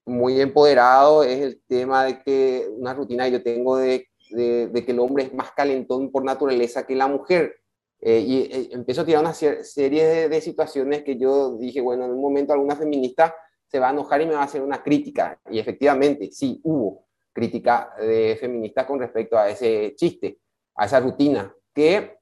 [0.04, 4.92] muy empoderado, es el tema de que una rutina que yo tengo de, de, que
[4.92, 7.56] el hombre es más calentón por naturaleza que la mujer.
[8.00, 12.12] Eh, y eh, empiezo a tirar una serie de, situaciones que yo dije, bueno, en
[12.12, 13.34] un momento alguna feminista
[13.66, 15.40] se va a enojar y me va a hacer una crítica.
[15.50, 20.38] Y efectivamente, sí, hubo crítica de feministas con respecto a ese chiste
[20.78, 22.16] a esa rutina, que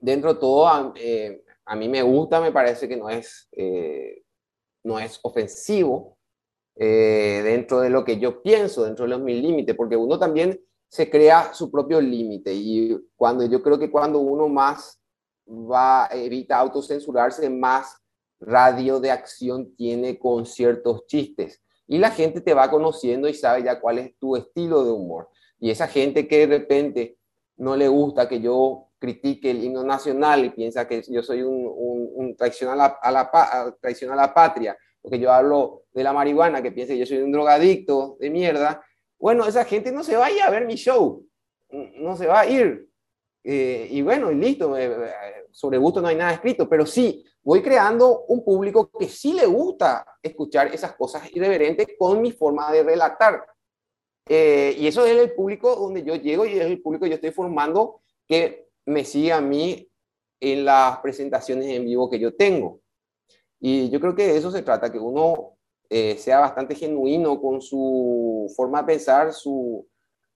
[0.00, 4.22] dentro de todo a, eh, a mí me gusta, me parece que no es, eh,
[4.84, 6.16] no es ofensivo
[6.76, 10.60] eh, dentro de lo que yo pienso, dentro de los mis límites, porque uno también
[10.88, 15.00] se crea su propio límite y cuando yo creo que cuando uno más
[15.48, 17.96] va, evita autocensurarse, más
[18.40, 21.62] radio de acción tiene con ciertos chistes.
[21.88, 25.28] Y la gente te va conociendo y sabe ya cuál es tu estilo de humor.
[25.58, 27.18] Y esa gente que de repente
[27.62, 31.64] no le gusta que yo critique el himno nacional y piensa que yo soy un,
[31.64, 36.12] un, traición, a la, a, la, a la patria, o que yo hablo de la
[36.12, 38.84] marihuana, que piensa que yo soy un drogadicto de mierda,
[39.16, 41.24] bueno, esa gente no se vaya a ver mi show,
[41.70, 42.88] no se va a ir.
[43.44, 45.12] Eh, y bueno, y listo, eh,
[45.52, 49.46] sobre gusto no hay nada escrito, pero sí, voy creando un público que sí le
[49.46, 53.44] gusta escuchar esas cosas irreverentes con mi forma de relatar.
[54.28, 57.16] Eh, y eso es el público donde yo llego y es el público que yo
[57.16, 59.88] estoy formando que me sigue a mí
[60.40, 62.80] en las presentaciones en vivo que yo tengo.
[63.60, 65.56] Y yo creo que de eso se trata, que uno
[65.88, 69.86] eh, sea bastante genuino con su forma de pensar, su,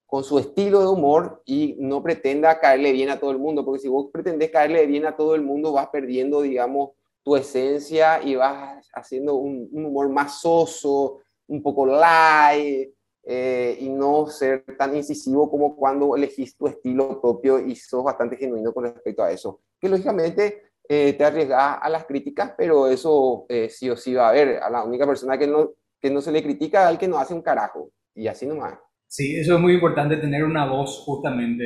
[0.06, 3.80] con su estilo de humor y no pretenda caerle bien a todo el mundo, porque
[3.80, 6.90] si vos pretendes caerle bien a todo el mundo, vas perdiendo, digamos,
[7.24, 11.18] tu esencia y vas haciendo un, un humor más soso,
[11.48, 12.95] un poco light,
[13.28, 18.36] eh, y no ser tan incisivo como cuando elegís tu estilo propio y sos bastante
[18.36, 19.62] genuino con respecto a eso.
[19.80, 24.26] Que lógicamente eh, te arriesgas a las críticas, pero eso eh, sí o sí va
[24.26, 24.62] a haber.
[24.62, 27.18] A la única persona que no, que no se le critica es al que no
[27.18, 27.90] hace un carajo.
[28.14, 28.78] Y así nomás.
[29.08, 31.64] Sí, eso es muy importante, tener una voz justamente.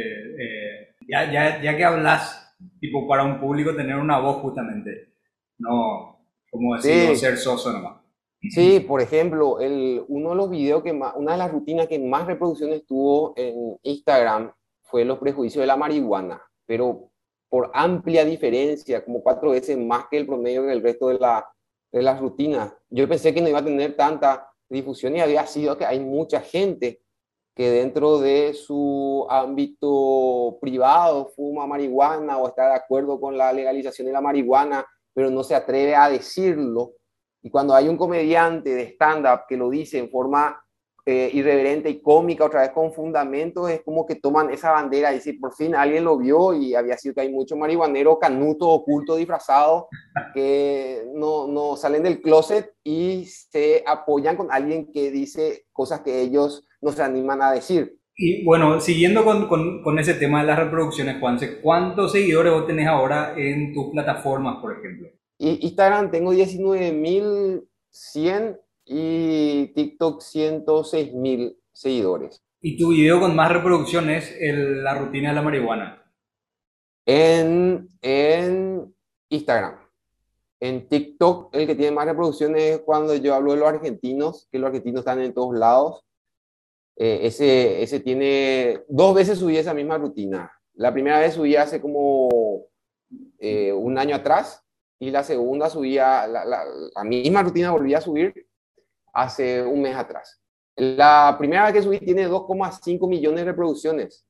[1.06, 5.12] ya, ya, ya que hablas, tipo, para un público, tener una voz justamente.
[5.58, 7.99] No, como decir, ser soso nomás.
[8.42, 11.98] Sí, por ejemplo, el, uno de los videos que más, una de las rutinas que
[11.98, 14.50] más reproducciones tuvo en Instagram
[14.82, 17.10] fue los prejuicios de la marihuana, pero
[17.50, 21.46] por amplia diferencia, como cuatro veces más que el promedio del resto de, la,
[21.92, 22.72] de las rutinas.
[22.88, 26.40] Yo pensé que no iba a tener tanta difusión y había sido que hay mucha
[26.40, 27.02] gente
[27.54, 34.06] que dentro de su ámbito privado fuma marihuana o está de acuerdo con la legalización
[34.06, 36.94] de la marihuana, pero no se atreve a decirlo
[37.42, 40.62] y cuando hay un comediante de stand-up que lo dice en forma
[41.06, 45.16] eh, irreverente y cómica, otra vez con fundamentos, es como que toman esa bandera y
[45.16, 49.16] decir, por fin alguien lo vio y había sido que hay muchos marihuaneros canuto, oculto,
[49.16, 49.88] disfrazado,
[50.34, 56.20] que no, no salen del closet y se apoyan con alguien que dice cosas que
[56.20, 57.96] ellos no se animan a decir.
[58.14, 62.66] Y bueno, siguiendo con, con, con, ese tema de las reproducciones, Juanse, ¿cuántos seguidores vos
[62.66, 65.08] tenés ahora en tus plataformas, por ejemplo?
[65.40, 72.42] Instagram tengo 19.100 y TikTok 106.000 seguidores.
[72.60, 76.04] ¿Y tu video con más reproducciones es la rutina de la marihuana?
[77.06, 78.94] En, en
[79.30, 79.78] Instagram.
[80.60, 84.58] En TikTok el que tiene más reproducciones es cuando yo hablo de los argentinos, que
[84.58, 86.04] los argentinos están en todos lados.
[86.96, 90.52] Eh, ese, ese tiene, dos veces subí esa misma rutina.
[90.74, 92.66] La primera vez subí hace como
[93.38, 94.62] eh, un año atrás
[95.00, 98.46] y la segunda subía, la, la, misma rutina volvía a subir
[99.14, 100.40] hace un mes atrás.
[100.76, 104.26] La primera vez que subí tiene 2,5 millones de reproducciones,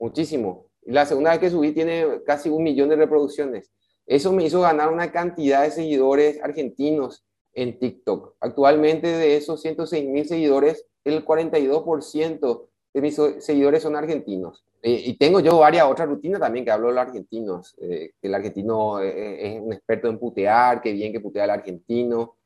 [0.00, 0.66] muchísimo.
[0.82, 3.72] La segunda vez que subí tiene casi un millón de reproducciones.
[4.04, 8.34] Eso me hizo ganar una cantidad de seguidores argentinos en TikTok.
[8.40, 14.64] Actualmente de esos 106 mil seguidores, el 42% de mis seguidores son argentinos.
[14.80, 18.28] Eh, y tengo yo varias otras rutinas también que hablo de los argentinos, eh, que
[18.28, 22.36] el argentino eh, es un experto en putear, que bien que putea al argentino.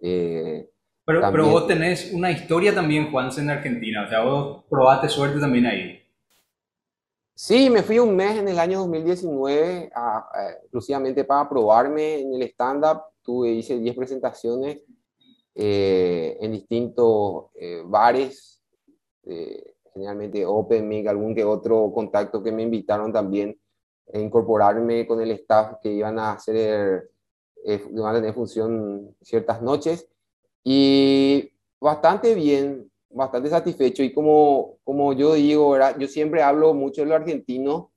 [0.00, 5.40] pero, pero vos tenés una historia también, Juan, en Argentina, o sea, vos probaste suerte
[5.40, 6.00] también ahí.
[7.36, 9.90] Sí, me fui un mes en el año 2019
[10.62, 14.78] exclusivamente para probarme en el stand-up tuve, hice 10 presentaciones
[15.54, 18.60] eh, en distintos eh, bares,
[19.24, 23.58] eh, generalmente Open Mic, algún que otro contacto que me invitaron también
[24.12, 27.10] a incorporarme con el staff que iban a hacer,
[27.64, 30.08] iban a tener función ciertas noches.
[30.64, 34.02] Y bastante bien, bastante satisfecho.
[34.02, 37.92] Y como, como yo digo, yo siempre hablo mucho de lo argentino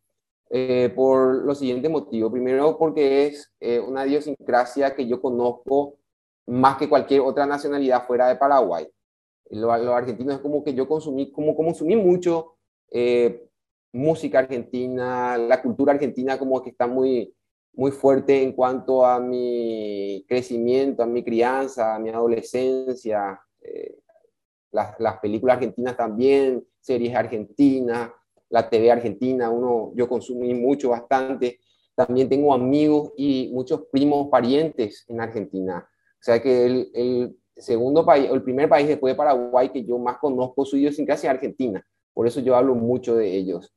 [0.50, 2.32] eh, por lo siguiente motivo.
[2.32, 5.96] Primero, porque es eh, una idiosincrasia que yo conozco
[6.46, 8.88] más que cualquier otra nacionalidad fuera de Paraguay.
[9.50, 12.56] Lo, argentino es como que yo consumí, como consumí mucho
[12.92, 13.48] eh,
[13.94, 17.34] música argentina, la cultura argentina como que está muy,
[17.74, 23.40] muy fuerte en cuanto a mi crecimiento, a mi crianza, a mi adolescencia,
[24.72, 28.12] las, las, películas argentinas también, series argentinas,
[28.50, 31.60] la TV argentina, uno, yo consumí mucho, bastante.
[31.96, 35.88] También tengo amigos y muchos primos parientes en Argentina.
[35.90, 40.17] O sea que el segundo país, el primer país después de Paraguay que yo más
[40.17, 41.86] conozco su idiosincrasia es Argentina.
[42.13, 43.74] Por eso yo hablo mucho de ellos.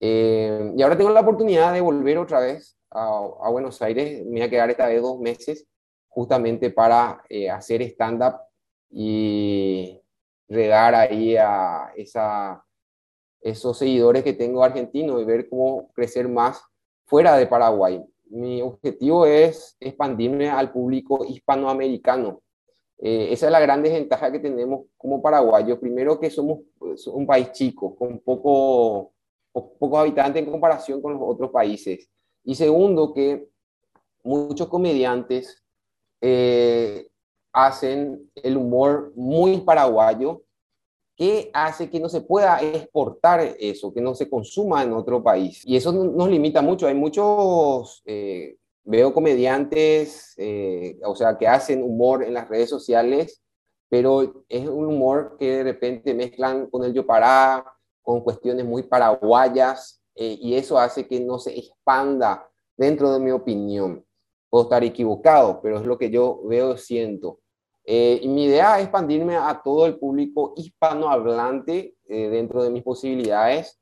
[0.00, 4.24] Eh, y ahora tengo la oportunidad de volver otra vez a, a, Buenos Aires.
[4.24, 5.66] Me voy a quedar esta vez dos meses
[6.08, 8.36] justamente para eh, hacer stand-up
[8.90, 10.00] y
[10.48, 12.64] regar ahí a esa
[13.44, 16.64] esos seguidores que tengo argentinos y ver cómo crecer más
[17.04, 18.02] fuera de Paraguay.
[18.30, 22.40] Mi objetivo es expandirme al público hispanoamericano.
[22.98, 25.78] Eh, esa es la gran desventaja que tenemos como paraguayos.
[25.78, 29.12] Primero que somos pues, un país chico, con poco,
[29.52, 32.08] pocos habitantes en comparación con los otros países.
[32.44, 33.48] Y segundo que
[34.22, 35.62] muchos comediantes
[36.20, 37.08] eh,
[37.52, 40.44] hacen el humor muy paraguayo
[41.16, 45.62] ¿Qué hace que no se pueda exportar eso, que no se consuma en otro país?
[45.64, 46.88] Y eso nos limita mucho.
[46.88, 53.42] Hay muchos, eh, veo comediantes, eh, o sea, que hacen humor en las redes sociales,
[53.88, 57.64] pero es un humor que de repente mezclan con el yo pará,
[58.02, 63.30] con cuestiones muy paraguayas, eh, y eso hace que no se expanda dentro de mi
[63.30, 64.04] opinión.
[64.48, 67.40] Puedo estar equivocado, pero es lo que yo veo, siento.
[67.84, 72.82] Eh, y mi idea es expandirme a todo el público hispanohablante eh, dentro de mis
[72.82, 73.80] posibilidades.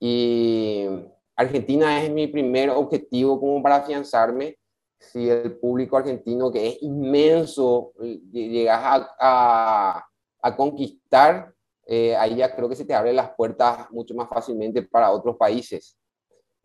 [0.00, 0.86] Y
[1.36, 4.56] Argentina es mi primer objetivo como para afianzarme.
[4.98, 7.92] Si el público argentino, que es inmenso,
[8.32, 8.80] llegas
[9.20, 10.04] a,
[10.40, 11.52] a, conquistar,
[11.86, 15.36] eh, ahí ya creo que se te abren las puertas mucho más fácilmente para otros
[15.36, 15.98] países.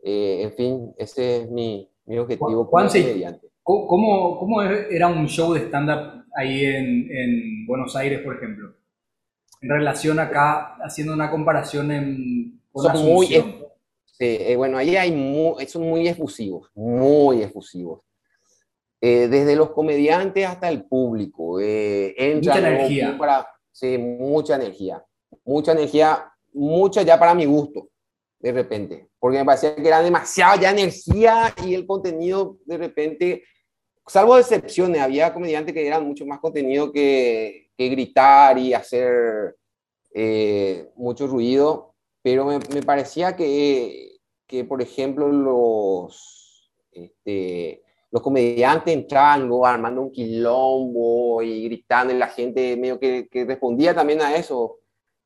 [0.01, 2.65] en fin, ese es mi, mi objetivo.
[2.65, 2.89] Juan,
[3.63, 8.73] ¿cómo, ¿Cómo era un show de stand-up ahí en, Buenos Aires, por ejemplo?
[9.61, 13.27] En relación acá, haciendo una comparación en, son muy,
[14.21, 18.01] eh, bueno, ahí hay muy, son muy efusivos, muy efusivos.
[18.99, 21.59] Eh, desde los comediantes hasta el público.
[21.59, 23.17] Eh, mucha energía.
[23.17, 25.03] Para, sí, mucha energía.
[25.43, 27.89] Mucha energía, mucha ya para mi gusto,
[28.39, 29.07] de repente.
[29.17, 33.43] Porque me parecía que era demasiada ya energía y el contenido de repente
[34.07, 39.55] salvo excepciones, había comediantes que eran mucho más contenido que, que gritar y hacer
[40.13, 41.90] eh, mucho ruido,
[42.21, 50.01] pero me, me parecía que, que, por ejemplo, los, este, los comediantes entraban luego armando
[50.01, 54.79] un quilombo y gritando, y la gente medio que, respondía también a eso,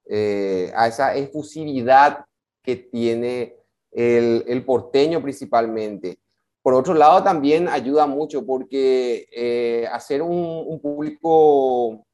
[0.05, 2.25] eh, a esa efusividad
[2.61, 3.55] que tiene
[3.91, 6.19] el, porteño principalmente.
[6.61, 12.05] Por otro lado, también ayuda mucho porque eh, hacer un, público,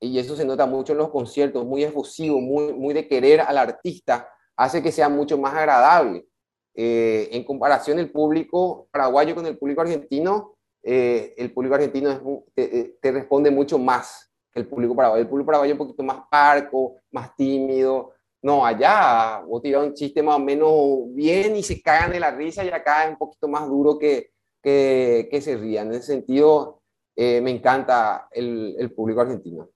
[0.00, 3.58] y eso se nota mucho en los conciertos, muy efusivo, muy, muy de querer al
[3.58, 6.26] artista, hace que sea mucho más agradable.
[6.74, 12.96] Eh, en comparación el público paraguayo con el público argentino, eh, el público argentino te,
[13.00, 15.22] te, responde mucho más que el público paraguayo.
[15.22, 19.94] El público paraguayo es un poquito más parco, más tímido, no, allá vos tirás un
[19.94, 23.18] chiste más o menos bien y se cagan de la risa y acá es un
[23.18, 24.30] poquito más duro que,
[24.62, 25.88] que, que se rían.
[25.88, 26.82] En ese sentido,
[27.16, 29.68] eh, me encanta el, el, público argentino.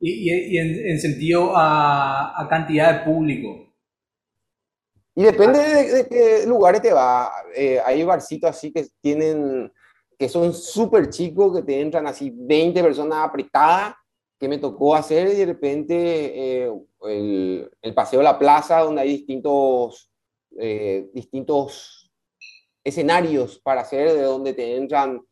[0.00, 3.74] ¿Y, en, sentido a, a, cantidad de público?
[5.14, 7.32] Y depende de, qué lugares te va.
[7.54, 9.72] Eh, hay barcitos así que tienen,
[10.18, 13.94] que son súper chicos, que te entran así 20 personas apretadas
[14.38, 15.94] que me tocó hacer y de repente
[16.64, 20.10] eh, el, el, paseo de la plaza donde hay distintos,
[20.58, 22.10] eh, distintos
[22.82, 25.22] escenarios para hacer, de donde te entran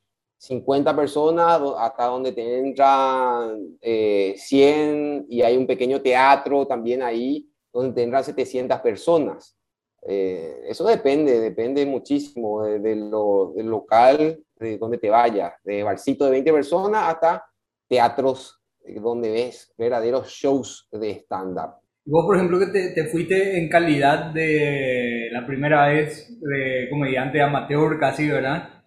[0.43, 7.49] 50 personas hasta donde te entran eh, 100 y hay un pequeño teatro también ahí
[7.72, 9.57] donde te entran 700 personas.
[10.05, 16.24] Eh, eso depende, depende muchísimo de, lo, del local, de donde te vayas, de barcito
[16.24, 17.45] de 20 personas hasta
[17.88, 18.61] teatros
[19.01, 21.74] donde ves verdaderos shows de stand-up.
[22.05, 28.01] Vos, por ejemplo, que te, fuiste en calidad de la primera vez de comediante amateur
[28.01, 28.82] casi, ¿verdad?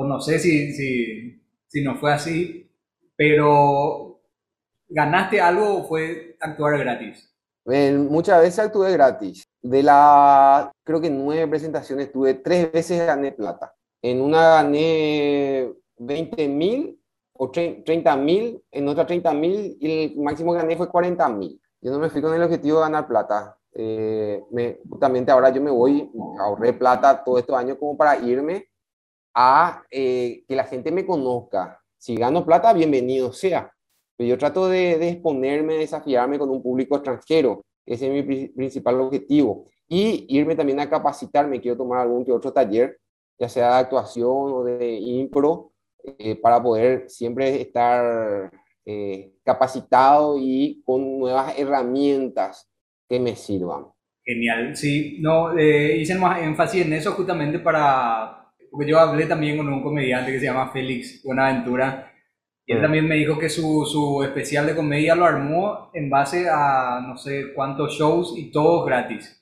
[0.00, 2.70] O no sé si, si, si no fue así,
[3.14, 4.22] pero
[4.88, 7.26] ¿ganaste algo o fue actuar gratis?
[8.08, 9.44] muchas veces actué gratis.
[9.60, 13.74] De las, creo que nueve presentaciones tuve, tres veces gané plata.
[14.00, 16.98] En una gané 20 mil
[17.34, 21.60] o 30 mil, en otra 30 mil y el máximo que gané fue 40 mil.
[21.82, 23.54] Yo no me fui con el objetivo de ganar plata.
[23.74, 28.70] Eh, me, justamente ahora yo me voy, ahorré plata todo estos años como para irme
[29.34, 31.80] a eh, que la gente me conozca.
[31.98, 33.72] Si gano plata, bienvenido sea.
[34.16, 37.64] Pero yo trato de, de exponerme, desafiarme con un público extranjero.
[37.86, 39.66] Ese es mi principal objetivo.
[39.88, 41.60] Y irme también a capacitarme.
[41.60, 42.98] Quiero tomar algún que otro taller,
[43.38, 45.72] ya sea de actuación o de impro,
[46.18, 48.50] eh, para poder siempre estar
[48.86, 52.70] eh, capacitado y con nuevas herramientas
[53.08, 53.86] que me sirvan.
[54.24, 58.39] Genial, sí, no, eh, hice más énfasis en eso justamente para,
[58.70, 62.12] porque yo hablé también con un comediante que se llama Félix Buenaventura,
[62.66, 62.82] y él mm.
[62.82, 67.16] también me dijo que su, su especial de comedia lo armó en base a no
[67.16, 69.36] sé cuántos shows y todos gratis.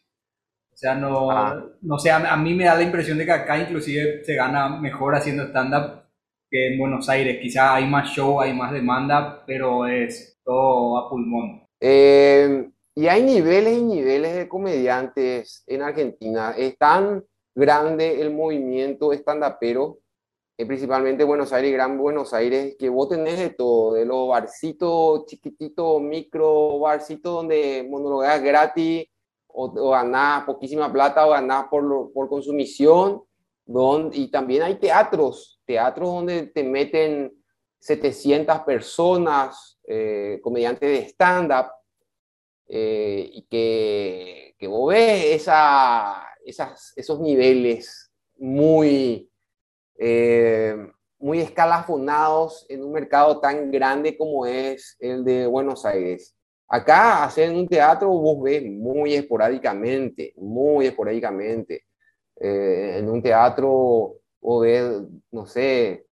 [0.73, 1.63] O sea, no, ah.
[1.83, 4.69] no sé, a, a, mí me da la impresión de que acá inclusive se gana
[4.81, 6.05] mejor haciendo stand-up
[6.51, 7.39] que en Buenos Aires.
[7.41, 11.67] Quizá hay más show, hay más demanda, pero es todo a pulmón.
[11.81, 16.55] Eh, y hay niveles y niveles de comediantes en Argentina.
[16.57, 17.25] Es tan
[17.59, 19.99] grande el movimiento stand-upero,
[20.57, 25.27] eh, principalmente Buenos Aires, Gran Buenos Aires, que vos tenés de todo, de los barcitos
[25.27, 29.07] chiquititos, micro barcitos donde monologas gratis,
[29.47, 33.23] o, o ganás poquísima plata, o ganás por, por consumición,
[34.13, 37.33] y también hay teatros, teatros donde te meten
[37.81, 41.67] 700 personas, eh, comediantes de stand-up,
[42.67, 49.31] eh, y que, que, vos ves esa, esas, esos niveles muy,
[49.99, 50.77] eh,
[51.19, 56.35] muy escalafonados en un mercado tan grande como es el de Buenos Aires.
[56.69, 61.85] Acá hacer un teatro vos ves muy esporádicamente, muy esporádicamente.
[62.41, 66.07] Eh, en un teatro o ver, no sé,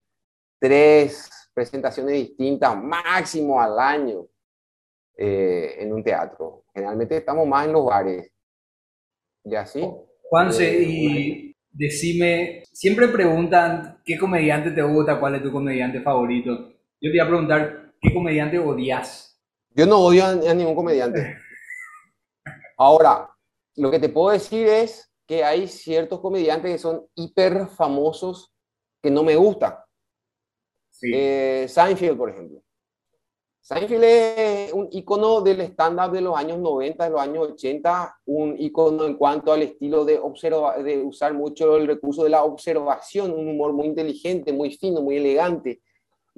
[0.60, 4.26] tres presentaciones distintas máximo al año
[5.16, 6.64] eh, en un teatro.
[6.74, 8.32] Generalmente estamos más en los bares.
[9.44, 9.88] ¿Ya así?
[10.30, 16.74] Juanse, y decime, siempre preguntan qué comediante te gusta, cuál es tu comediante favorito.
[17.00, 19.40] Yo te iba a preguntar, ¿qué comediante odias?
[19.72, 21.38] Yo no odio a ningún comediante.
[22.78, 23.30] Ahora,
[23.76, 28.54] lo que te puedo decir es que hay ciertos comediantes que son hiper famosos
[29.02, 29.76] que no me gustan.
[31.02, 32.65] Eh, Seinfeld, por ejemplo.
[33.66, 38.56] Seinfeld es un icono del stand-up de los años 90, de los años 80, un
[38.60, 43.34] icono en cuanto al estilo de, observa de usar mucho el recurso de la observación,
[43.34, 45.82] un humor muy inteligente, muy fino, muy elegante.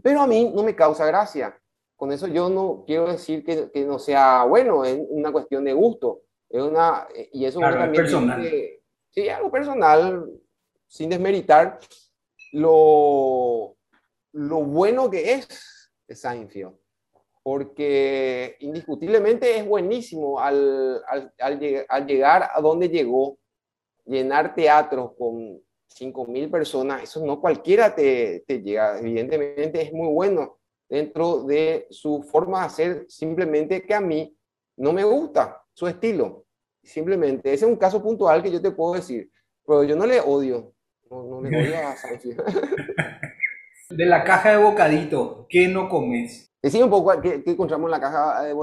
[0.02, 1.60] Pero a mí no me causa gracia.
[1.98, 5.74] Con eso yo no quiero decir que, que no sea bueno, es una cuestión de
[5.74, 6.22] gusto.
[6.50, 8.50] Es una, y eso también personal
[9.10, 10.32] sí, algo personal,
[10.88, 11.78] sin desmeritar
[12.54, 13.76] lo,
[14.32, 16.74] lo bueno que es Seinfeld,
[17.48, 21.34] porque indiscutiblemente es buenísimo al, al,
[21.88, 23.38] al, llegar a donde llegó,
[24.06, 25.58] llenar teatros con
[25.98, 30.58] 5.000 personas, eso no cualquiera te, te llega, evidentemente es muy bueno
[30.90, 34.38] dentro de su forma de hacer, simplemente que a mí
[34.76, 36.44] no me gusta su estilo.
[36.84, 39.32] Simplemente, ese es un caso puntual que yo te puedo decir,
[39.66, 40.74] pero yo no le odio,
[41.10, 41.96] no, le odio a
[43.90, 46.47] De la caja de bocadito, ¿qué no comes?
[46.62, 48.54] Decime un poco qué, encontramos en la caja de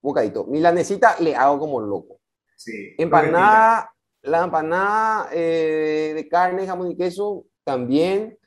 [0.00, 0.44] bocadito.
[0.44, 2.20] Milanesita le hago como loco.
[2.56, 2.94] Sí.
[2.98, 3.92] Empanada,
[4.22, 8.38] la empanada eh, de carne, jamón y queso también.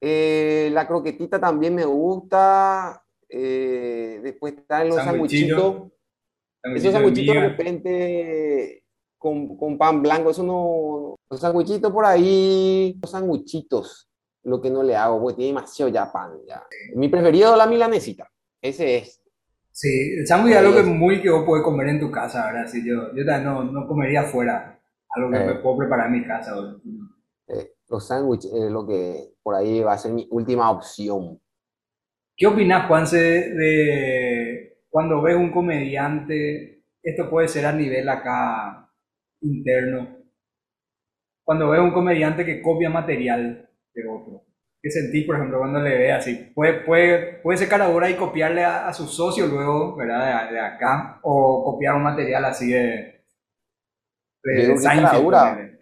[0.00, 3.02] Eh, la croquetita también me gusta.
[3.28, 5.92] Eh, después están los sanguichitos.
[6.62, 8.84] Esos sanguichitos de repente
[9.18, 11.16] con, con, pan blanco, eso no.
[11.30, 14.08] Los sanguichitos por ahí, los sanguichitos,
[14.42, 16.38] lo que no le hago, porque tiene demasiado ya pan.
[16.46, 16.64] Ya.
[16.94, 18.30] Mi preferido la milanesita,
[18.60, 19.22] ese es.
[19.70, 22.66] Sí, el sándwich es algo que muy que vos podés comer en tu casa, ¿verdad?
[22.66, 24.80] Sí, yo, yo no, no comería afuera,
[25.10, 25.58] algo que me eh.
[25.62, 26.54] puedo preparar en mi casa.
[27.48, 31.38] Eh, los sándwiches es lo que por ahí va a ser mi última opción.
[32.34, 38.90] ¿Qué opinas, Juanse, de cuando ves un comediante, esto puede ser a nivel acá
[39.42, 40.16] interno,
[41.44, 44.45] cuando ves un comediante que copia material de otro?
[44.86, 46.52] ¿Qué sentís, por ejemplo, cuando le ve así?
[46.54, 50.48] ¿Puede, puede, puede ser cara dura y copiarle a, su socio luego, ¿verdad?
[50.48, 53.24] De, acá, o copiar un material así de...
[54.44, 55.80] de.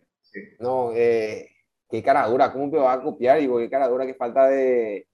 [0.58, 1.50] No, eh,
[1.90, 3.40] qué cara dura, ¿cómo me va a copiar?
[3.40, 5.06] Digo, qué cara dura, qué falta de...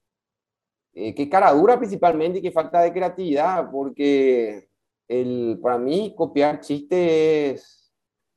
[0.93, 4.69] Eh, qué cara dura principalmente y qué falta de creatividad, porque
[5.09, 7.93] el, para mí copiar chistes es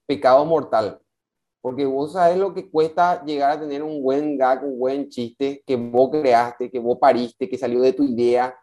[0.08, 1.00] pecado mortal.
[1.64, 5.64] Porque vos sabés lo que cuesta llegar a tener un buen gag, un buen chiste
[5.66, 8.54] que vos creaste, que vos pariste, que salió de tu idea.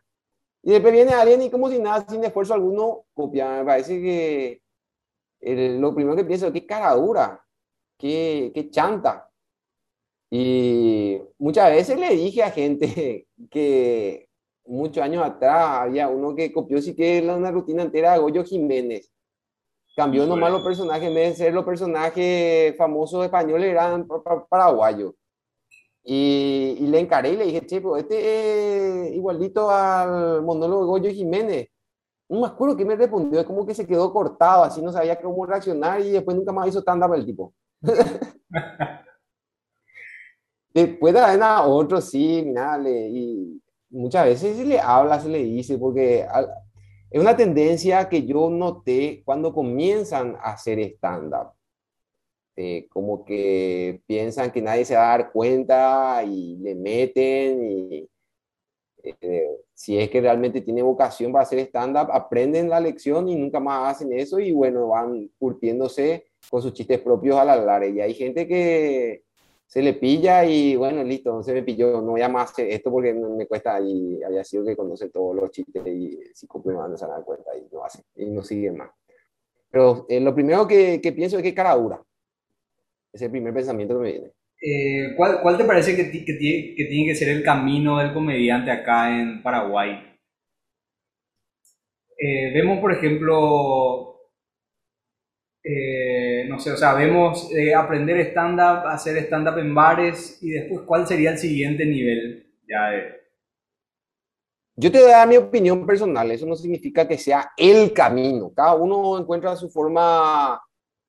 [0.62, 3.60] Y después viene alguien y como si nada, sin esfuerzo alguno, copia.
[3.60, 4.62] Me parece que
[5.78, 7.42] lo primero que pienso es qué cara dura,
[7.96, 9.30] qué, qué chanta.
[10.30, 14.28] Y muchas veces le dije a gente que
[14.66, 19.10] muchos años atrás había uno que copió sí que una rutina entera de Goyo Jiménez
[19.96, 24.06] Cambió nomás los personajes, en vez de ser los personajes famosos españoles, eran
[24.48, 25.14] paraguayos.
[26.02, 30.86] Y, y, le encaré y le dije, che, pero este es igualito al monólogo de
[30.86, 31.68] Goyo Jiménez.
[32.28, 35.20] No me acuerdo que me respondió, es como que se quedó cortado, así no sabía
[35.20, 37.52] cómo reaccionar y después nunca más hizo stand-up el tipo.
[40.72, 45.38] después de a otro, sí, mira, le, y muchas veces se le habla, se le
[45.38, 46.26] dice, porque
[47.10, 51.52] es una tendencia que yo noté cuando comienzan a hacer stand-up.
[52.56, 58.08] Eh, como que piensan que nadie se va a dar cuenta y le meten y
[59.02, 63.60] eh, si es que realmente tiene vocación para hacer stand-up, aprenden la lección y nunca
[63.60, 67.88] más hacen eso y bueno, van curtiéndose con sus chistes propios a la larga.
[67.88, 69.22] Y hay gente que
[69.70, 73.14] se le pilla y bueno, listo, se me pilló, no voy a más esto porque
[73.14, 77.06] me cuesta y había sido que conoce todos los chistes y si cumple no se
[77.06, 78.90] dan cuenta y no hace, y no sigue más.
[79.70, 82.02] Pero eh, lo primero que, que, pienso es que cara dura.
[83.12, 84.32] Es el primer pensamiento que me viene.
[84.60, 89.20] Eh, ¿cuál, ¿cuál, te parece que, que tiene que ser el camino del comediante acá
[89.20, 90.18] en Paraguay?
[92.18, 94.09] Eh, vemos, por ejemplo,
[95.62, 100.80] eh, no sé, o sea, vemos eh, aprender stand-up, hacer stand-up en bares y después,
[100.86, 102.92] ¿cuál sería el siguiente nivel ya
[104.76, 109.18] Yo te voy mi opinión personal, eso no significa que sea el camino, cada uno
[109.18, 110.60] encuentra su forma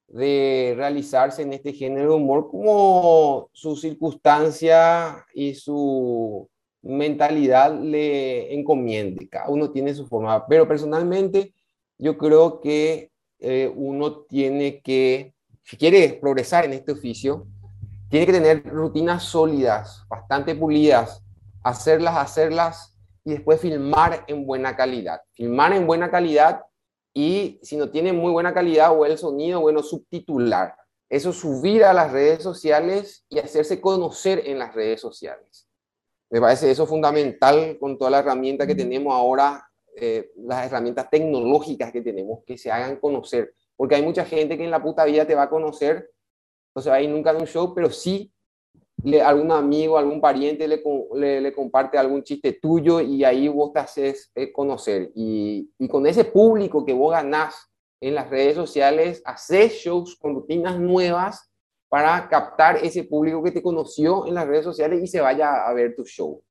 [0.08, 6.49] de realizarse en este género de humor como su circunstancia y su
[6.82, 11.54] mentalidad le encomiende, cada uno tiene su forma, pero personalmente
[11.97, 13.11] yo creo que
[13.42, 15.34] eh, uno tiene que,
[15.64, 17.48] si quiere progresar en este oficio,
[18.08, 21.24] tiene que tener rutinas sólidas, bastante pulidas,
[21.64, 25.22] hacerlas, hacerlas y después filmar en buena calidad.
[25.34, 26.62] Filmar en buena calidad
[27.14, 30.76] y si no tiene muy buena calidad o el sonido, bueno, subtitular.
[31.10, 35.68] Eso subir a las redes sociales y hacerse conocer en las redes sociales.
[36.30, 41.92] Me parece eso fundamental con toda la herramienta que tenemos ahora eh, las herramientas tecnológicas
[41.92, 45.26] que tenemos que se hagan conocer, porque hay mucha gente que en la puta vida
[45.26, 46.10] te va a conocer,
[46.76, 48.32] no se va a ir nunca a un show, pero sí
[49.04, 53.80] le, algún amigo, algún pariente le, le, comparte algún chiste tuyo y ahí vos te
[53.80, 55.12] haces eh, conocer.
[55.16, 60.36] Y, y, con ese público que vos ganás en las redes sociales, haces shows con
[60.36, 61.52] rutinas nuevas
[61.89, 65.74] para captar ese público que te conoció en las redes sociales y se vaya a
[65.74, 66.42] ver tu show.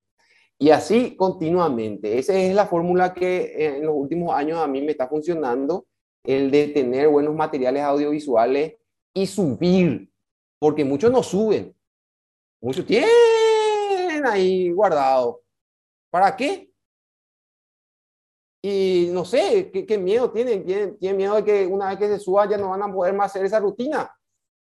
[0.63, 2.19] Y así continuamente.
[2.19, 5.87] Esa es la fórmula que en los últimos años a mí me está funcionando,
[6.23, 8.77] el de tener buenos materiales audiovisuales
[9.15, 10.13] y subir,
[10.59, 11.75] porque muchos no suben,
[12.61, 13.09] muchos tienen
[14.27, 15.43] ahí guardado.
[16.11, 16.71] ¿Para qué?
[18.63, 20.67] Y no sé, ¿qué, miedo tienen?
[20.67, 21.17] ¿Tienen?
[21.17, 23.47] miedo de que una vez que se suba ya no van a poder más hacer
[23.47, 24.15] esa rutina?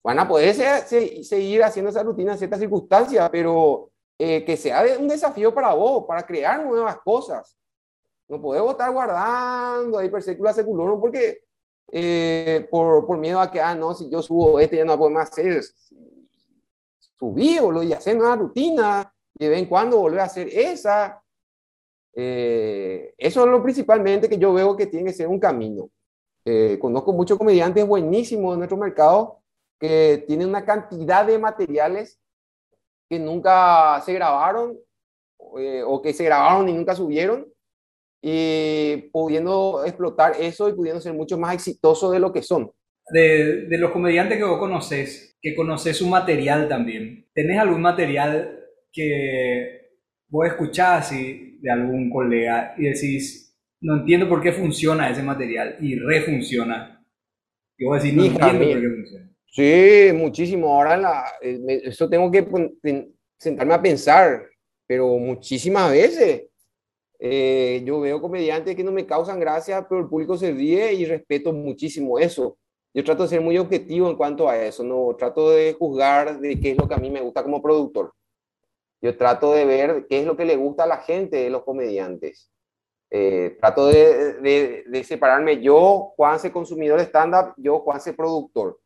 [0.02, 5.08] Van a poder seguir haciendo esa rutina en ciertas circunstancias, pero eh, que sea un
[5.08, 7.56] desafío para vos, para crear nuevas cosas.
[8.28, 11.42] No podemos estar guardando ahí per secula seculorum porque
[11.90, 15.10] eh, por, por, miedo a que, ah, no, si yo subo este ya no puedo
[15.10, 15.62] más hacer.
[17.18, 21.22] Subí lo y hacer una rutina y de vez en cuando volver a hacer esa.
[22.14, 25.90] Eh, eso es lo principalmente que yo veo que tiene que ser un camino.
[26.80, 29.40] conozco muchos comediantes buenísimos en nuestro mercado
[29.80, 32.21] que tienen una cantidad de materiales
[33.12, 34.78] que nunca se grabaron
[35.58, 37.46] eh, o que se grabaron y nunca subieron
[38.22, 42.72] y pudiendo explotar eso y pudiendo ser mucho más exitoso de lo que son.
[43.10, 48.64] De, de los comediantes que vos conoces, que conoces su material también, ¿tenés algún material
[48.90, 49.90] que
[50.30, 55.96] vos escuchás de algún colega y decís, no entiendo por qué funciona ese material y
[55.96, 57.04] refunciona?
[57.76, 59.31] Y vos decís, no entiendo por qué funciona.
[59.52, 60.74] Sí, muchísimo.
[60.74, 62.46] Ahora la, eh, eso tengo que
[63.36, 64.48] sentarme a pensar,
[64.86, 66.44] pero muchísimas veces.
[67.24, 71.04] Eh, yo veo comediantes que no me causan gracia, pero el público se ríe y
[71.04, 72.58] respeto muchísimo eso.
[72.94, 76.58] Yo trato de ser muy objetivo en cuanto a eso, no trato de juzgar de
[76.60, 78.12] qué es lo que a mí me gusta como productor.
[79.00, 81.62] Yo trato de ver qué es lo que le gusta a la gente de los
[81.64, 82.50] comediantes.
[83.10, 88.81] Eh, trato de, separarme yo, Juanse consumidor stand-up, yo, Juanse productor.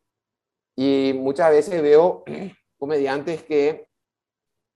[0.77, 2.23] Y muchas veces veo
[2.77, 3.89] comediantes que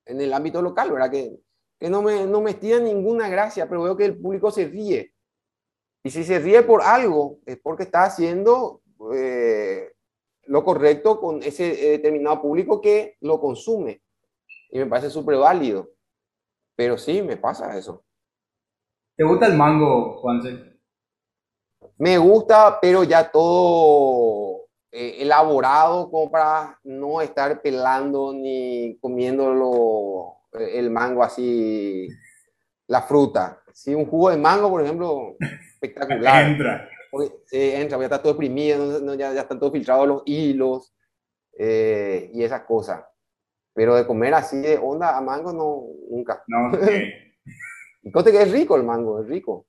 [0.05, 1.11] en el ámbito local, ¿verdad?
[1.11, 1.39] Que
[1.81, 5.15] que no me, no me tiran ninguna gracia, pero veo que el público se ríe.
[6.03, 8.83] Y si se ríe por algo, es porque está haciendo
[9.15, 9.91] eh,
[10.43, 14.03] lo correcto con ese determinado público que lo consume.
[14.69, 15.89] Y me parece súper válido.
[16.75, 18.05] Pero sí, me pasa eso.
[19.17, 20.79] ¿Te gusta el mango, Juanse?
[21.97, 24.60] Me gusta, pero ya todo
[24.91, 32.09] eh, elaborado como para no estar pelando ni comiéndolo el mango así,
[32.87, 33.61] la fruta.
[33.73, 35.37] si un jugo de mango, por ejemplo,
[35.73, 36.45] espectacular.
[36.45, 36.89] entra.
[37.45, 40.93] Sí, entra, ya está todo exprimido, ya, ya, están todos filtrados los hilos
[41.57, 43.03] eh, y esas cosas.
[43.73, 46.43] Pero de comer así de onda a mango, no, nunca.
[46.47, 46.71] No,
[48.03, 49.67] y conte que es rico el mango, es rico.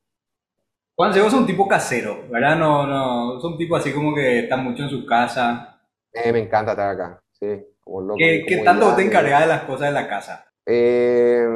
[0.95, 2.57] Juan, vos sos un tipo casero, ¿verdad?
[2.57, 5.81] No, no, sos un tipo así como que está mucho en su casa.
[6.13, 7.67] Eh, me encanta estar acá, sí.
[7.81, 10.45] Como ¿Qué, ¿qué tanto te encargas de las cosas de la casa?
[10.67, 11.47] Eh,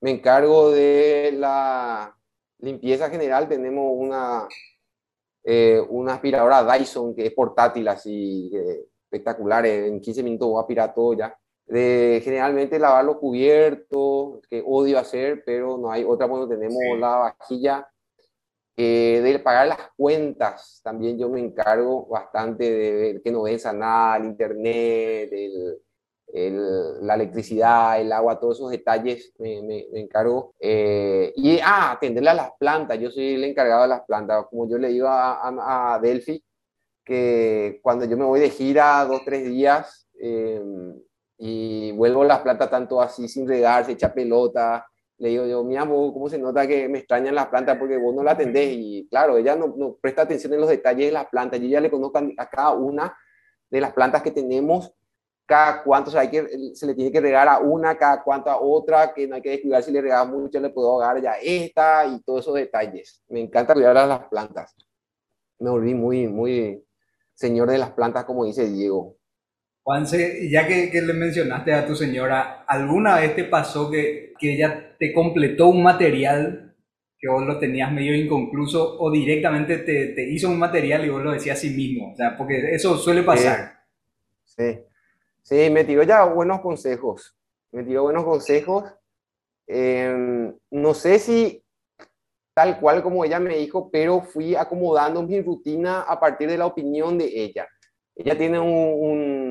[0.00, 2.14] me encargo de la
[2.58, 3.48] limpieza general.
[3.48, 4.48] Tenemos una,
[5.44, 8.50] eh, una aspiradora Dyson que es portátil, así
[9.04, 9.64] espectacular.
[9.64, 11.34] En 15 minutos voy a aspirar todo ya.
[11.66, 17.16] De, generalmente lavar los cubiertos, que odio hacer, pero no hay otra cuando tenemos la
[17.16, 17.88] vajilla.
[18.76, 23.70] Eh, de pagar las cuentas, también yo me encargo bastante de ver que no venza
[23.72, 30.54] nada, el internet, el, la electricidad, el agua, todos esos detalles me, me, encargo.
[30.58, 34.68] Eh, y, ah, atenderle a las plantas, yo soy el encargado de las plantas, como
[34.68, 36.42] yo le digo a, a, Delphi,
[37.04, 40.94] que cuando yo me voy de gira dos, tres días em,
[41.36, 44.86] y vuelvo a las plantas tanto así sin regar, se echa pelota,
[45.22, 48.12] le digo yo, mi amor, ¿cómo se nota que me extrañan las plantas porque vos
[48.12, 48.72] no la atendés?
[48.72, 51.92] Y claro, ella no, presta atención en los detalles de las plantas, yo ya le
[51.92, 53.16] conozco a cada una
[53.70, 54.92] de las plantas que tenemos
[55.46, 59.36] cada cuánto se, le tiene que regar a una, cada cuánto a otra, que no
[59.36, 62.54] hay que descuidar si le regaba mucho, le puedo ahogar ya esta y todos esos
[62.54, 63.22] detalles.
[63.28, 64.74] Me encanta cuidar las plantas.
[65.60, 66.84] Me volví muy, muy
[67.32, 69.16] señor de las plantas, como dice Diego.
[69.84, 74.54] Juanse, ya que, que, le mencionaste a tu señora, ¿alguna vez te pasó que, que
[74.54, 76.74] ella te completó un material
[77.18, 81.32] que vos lo tenías medio inconcluso o directamente te, hizo un material y vos lo
[81.32, 82.12] decías a sí mismo?
[82.12, 83.80] O sea, porque eso suele pasar.
[84.44, 84.78] sí.
[85.42, 87.36] Sí, me tiró ya buenos consejos.
[87.72, 88.84] Me tiró buenos consejos.
[89.66, 91.64] Em, no sé si
[92.54, 96.66] tal cual como ella me dijo, pero fui acomodando mi rutina a partir de la
[96.66, 97.66] opinión de ella.
[98.14, 99.41] Ella tiene un,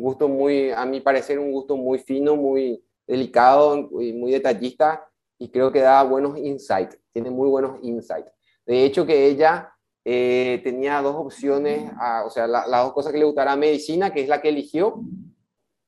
[0.00, 5.08] gusto muy, a mi parecer, un gusto muy fino, muy delicado y muy detallista
[5.38, 8.30] y creo que da buenos insights, tiene muy buenos insights.
[8.66, 9.72] De hecho, que ella
[10.04, 11.90] eh, tenía dos opciones,
[12.24, 15.00] o sea, las dos cosas que le gustara medicina, que es la que eligió,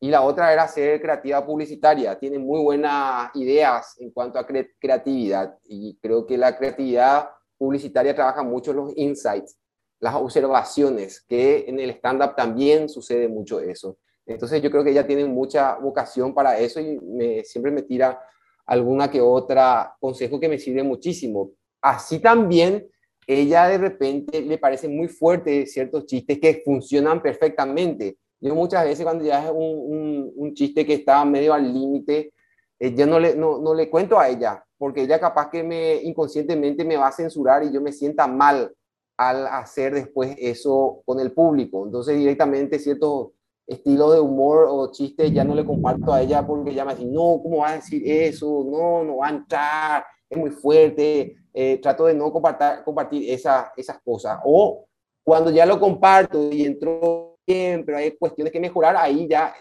[0.03, 2.19] y la otra era ser creativa publicitaria.
[2.19, 7.29] Tiene muy buenas ideas en cuanto a creatividad y creo que la creatividad
[7.59, 9.59] publicitaria trabaja mucho los insights,
[10.01, 13.99] las observaciones, que en el stand-up también sucede mucho eso.
[14.27, 18.21] Entonces yo creo que ella tiene mucha vocación para eso y me, siempre me tira
[18.67, 21.53] alguna que otra consejo que me sirve muchísimo.
[21.81, 22.89] Así también
[23.27, 28.19] ella de repente le parece muy fuerte ciertos chistes que funcionan perfectamente.
[28.41, 32.33] Yo muchas veces cuando ya es un, un, chiste que está medio al límite,
[32.79, 35.97] eh, yo no le, no, no, le cuento a ella, porque ella capaz que me
[35.97, 38.73] inconscientemente me va a censurar y yo me sienta mal
[39.21, 41.85] al hacer después eso con el público.
[41.85, 43.33] Entonces directamente ciertos
[43.67, 47.07] estilos de humor o chistes ya no le comparto a ella porque ella me dice,
[47.07, 48.65] no, ¿cómo vas a decir eso?
[48.67, 53.71] No, no va a entrar, es muy fuerte, eh, trato de no compartir, compartir esa,
[53.77, 54.39] esas cosas.
[54.43, 54.87] O
[55.23, 59.53] cuando ya lo comparto y entró bien, pero hay cuestiones que mejorar, ahí ya,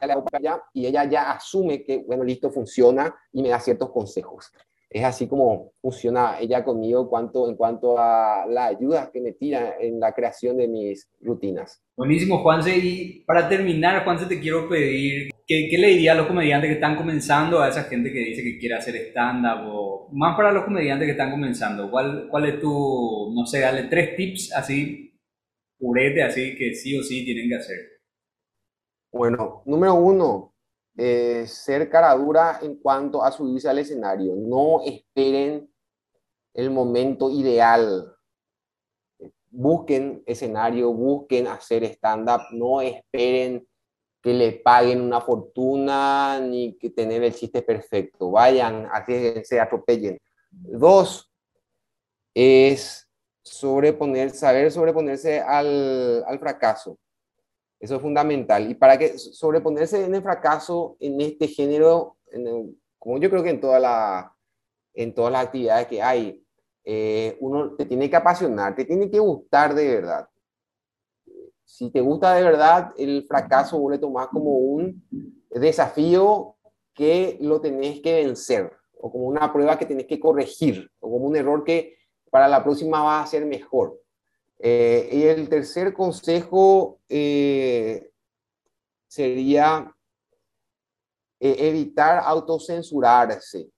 [0.42, 4.54] ya y ella ya asume que, bueno, listo, funciona y me da ciertos consejos.
[4.90, 9.76] Es así como funciona ella conmigo cuanto, en cuanto a la ayuda que me tira
[9.80, 11.82] en la creación de mis rutinas.
[11.96, 12.76] Buenísimo, Juanse.
[12.78, 16.76] Y para terminar, Juanse, te quiero pedir ¿Qué, ¿Qué, le diría a los comediantes que
[16.76, 19.66] están comenzando, a esa gente que dice que quiere hacer stand-up?
[19.66, 23.86] O más para los comediantes que están comenzando, ¿cuál, ¿cuál es tu, no sé, dale
[23.86, 25.20] tres tips así,
[25.80, 27.78] purete, así que sí o sí tienen que hacer?
[29.12, 30.54] Bueno, número uno,
[30.98, 34.36] eh, ser cara dura en cuanto a subirse al escenario.
[34.36, 35.70] No esperen
[36.54, 38.16] el momento ideal.
[39.52, 43.68] Busquen escenario, busquen hacer stand-up, no esperen
[44.22, 48.32] que le paguen una fortuna ni que tener el chiste perfecto.
[48.32, 48.88] Vayan,
[49.44, 50.20] se atropellen.
[50.52, 51.32] Dos,
[52.34, 53.10] es
[53.42, 56.98] sobreponer, saber sobreponerse al, al fracaso.
[57.80, 58.70] Eso es fundamental.
[58.70, 62.18] Y para que sobreponerse en el fracaso en este género,
[62.98, 64.36] como yo creo que en, toda la,
[64.94, 66.46] en todas las actividades que hay,
[66.84, 70.28] eh, uno te tiene que apasionar, te tiene que gustar de verdad.
[71.64, 75.08] Si te gusta de verdad, el fracaso vos le tomás como un
[75.52, 76.56] desafío
[76.94, 81.28] que lo tenés que vencer, o como una prueba que tenés que corregir, o como
[81.28, 81.96] un error que
[82.30, 84.02] para la próxima va a ser mejor.
[84.62, 88.12] Eh, y el tercer consejo eh,
[89.08, 89.96] sería
[91.40, 93.70] eh, evitar autocensurarse.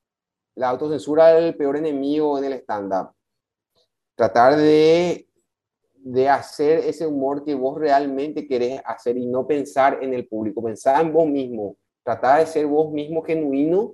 [0.55, 3.11] La autocensura es el peor enemigo en el stand-up.
[4.15, 5.27] Tratar de,
[5.95, 10.63] de hacer ese humor que vos realmente querés hacer y no pensar en el público,
[10.63, 11.77] pensar en vos mismo.
[12.03, 13.93] Tratar de ser vos mismo genuino,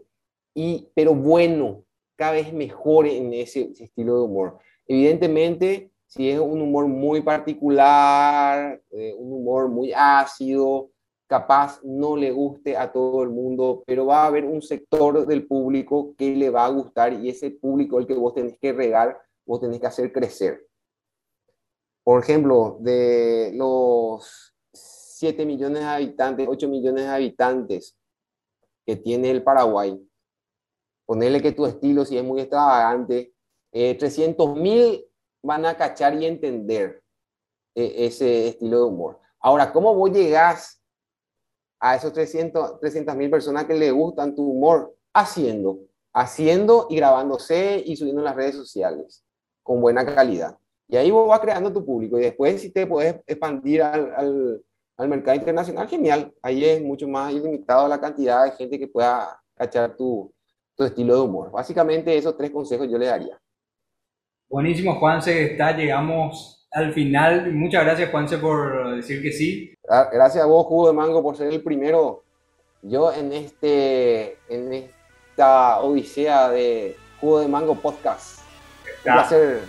[0.54, 1.84] y, pero bueno,
[2.16, 4.58] cada vez mejor en ese, ese estilo de humor.
[4.88, 10.90] Evidentemente, si es un humor muy particular, eh, un humor muy ácido,
[11.28, 15.46] capaz no le guste a todo el mundo, pero va a haber un sector del
[15.46, 19.20] público que le va a gustar y ese público el que vos tenés que regar,
[19.46, 20.66] vos tenés que hacer crecer.
[22.06, 27.98] Por ejemplo, de los 7 millones de habitantes, 8 millones de habitantes
[28.86, 30.02] que tiene el Paraguay,
[31.06, 33.34] ponerle que tu estilo, si es muy extravagante,
[33.74, 35.07] eh, 300 mil
[35.44, 37.02] van a cachar y entender
[37.76, 39.20] eh, ese estilo de humor.
[39.40, 40.82] Ahora, ¿cómo vos llegás
[41.80, 44.96] a esos 300 mil personas que le gustan tu humor?
[45.14, 45.80] Haciendo,
[46.14, 49.24] haciendo y grabándose y subiendo en las redes sociales
[49.64, 50.58] con buena calidad.
[50.88, 54.64] Y ahí vos vas creando tu público y después si te puedes expandir al,
[54.96, 56.34] al, mercado internacional, genial.
[56.42, 60.34] Ahí es mucho más ilimitado la cantidad de gente que pueda cachar tu,
[60.76, 61.52] tu estilo de humor.
[61.52, 63.40] Básicamente esos tres consejos yo le daría.
[64.50, 67.54] Buenísimo, Juanse, está, llegamos al final.
[67.54, 69.74] Muchas gracias, Juanse, por decir que sí.
[69.84, 72.24] Gracias a vos, Jugo de Mango, por ser el primero.
[72.82, 78.40] Yo en, este, en esta odisea de Jugo de Mango Podcast.
[79.06, 79.62] Un placer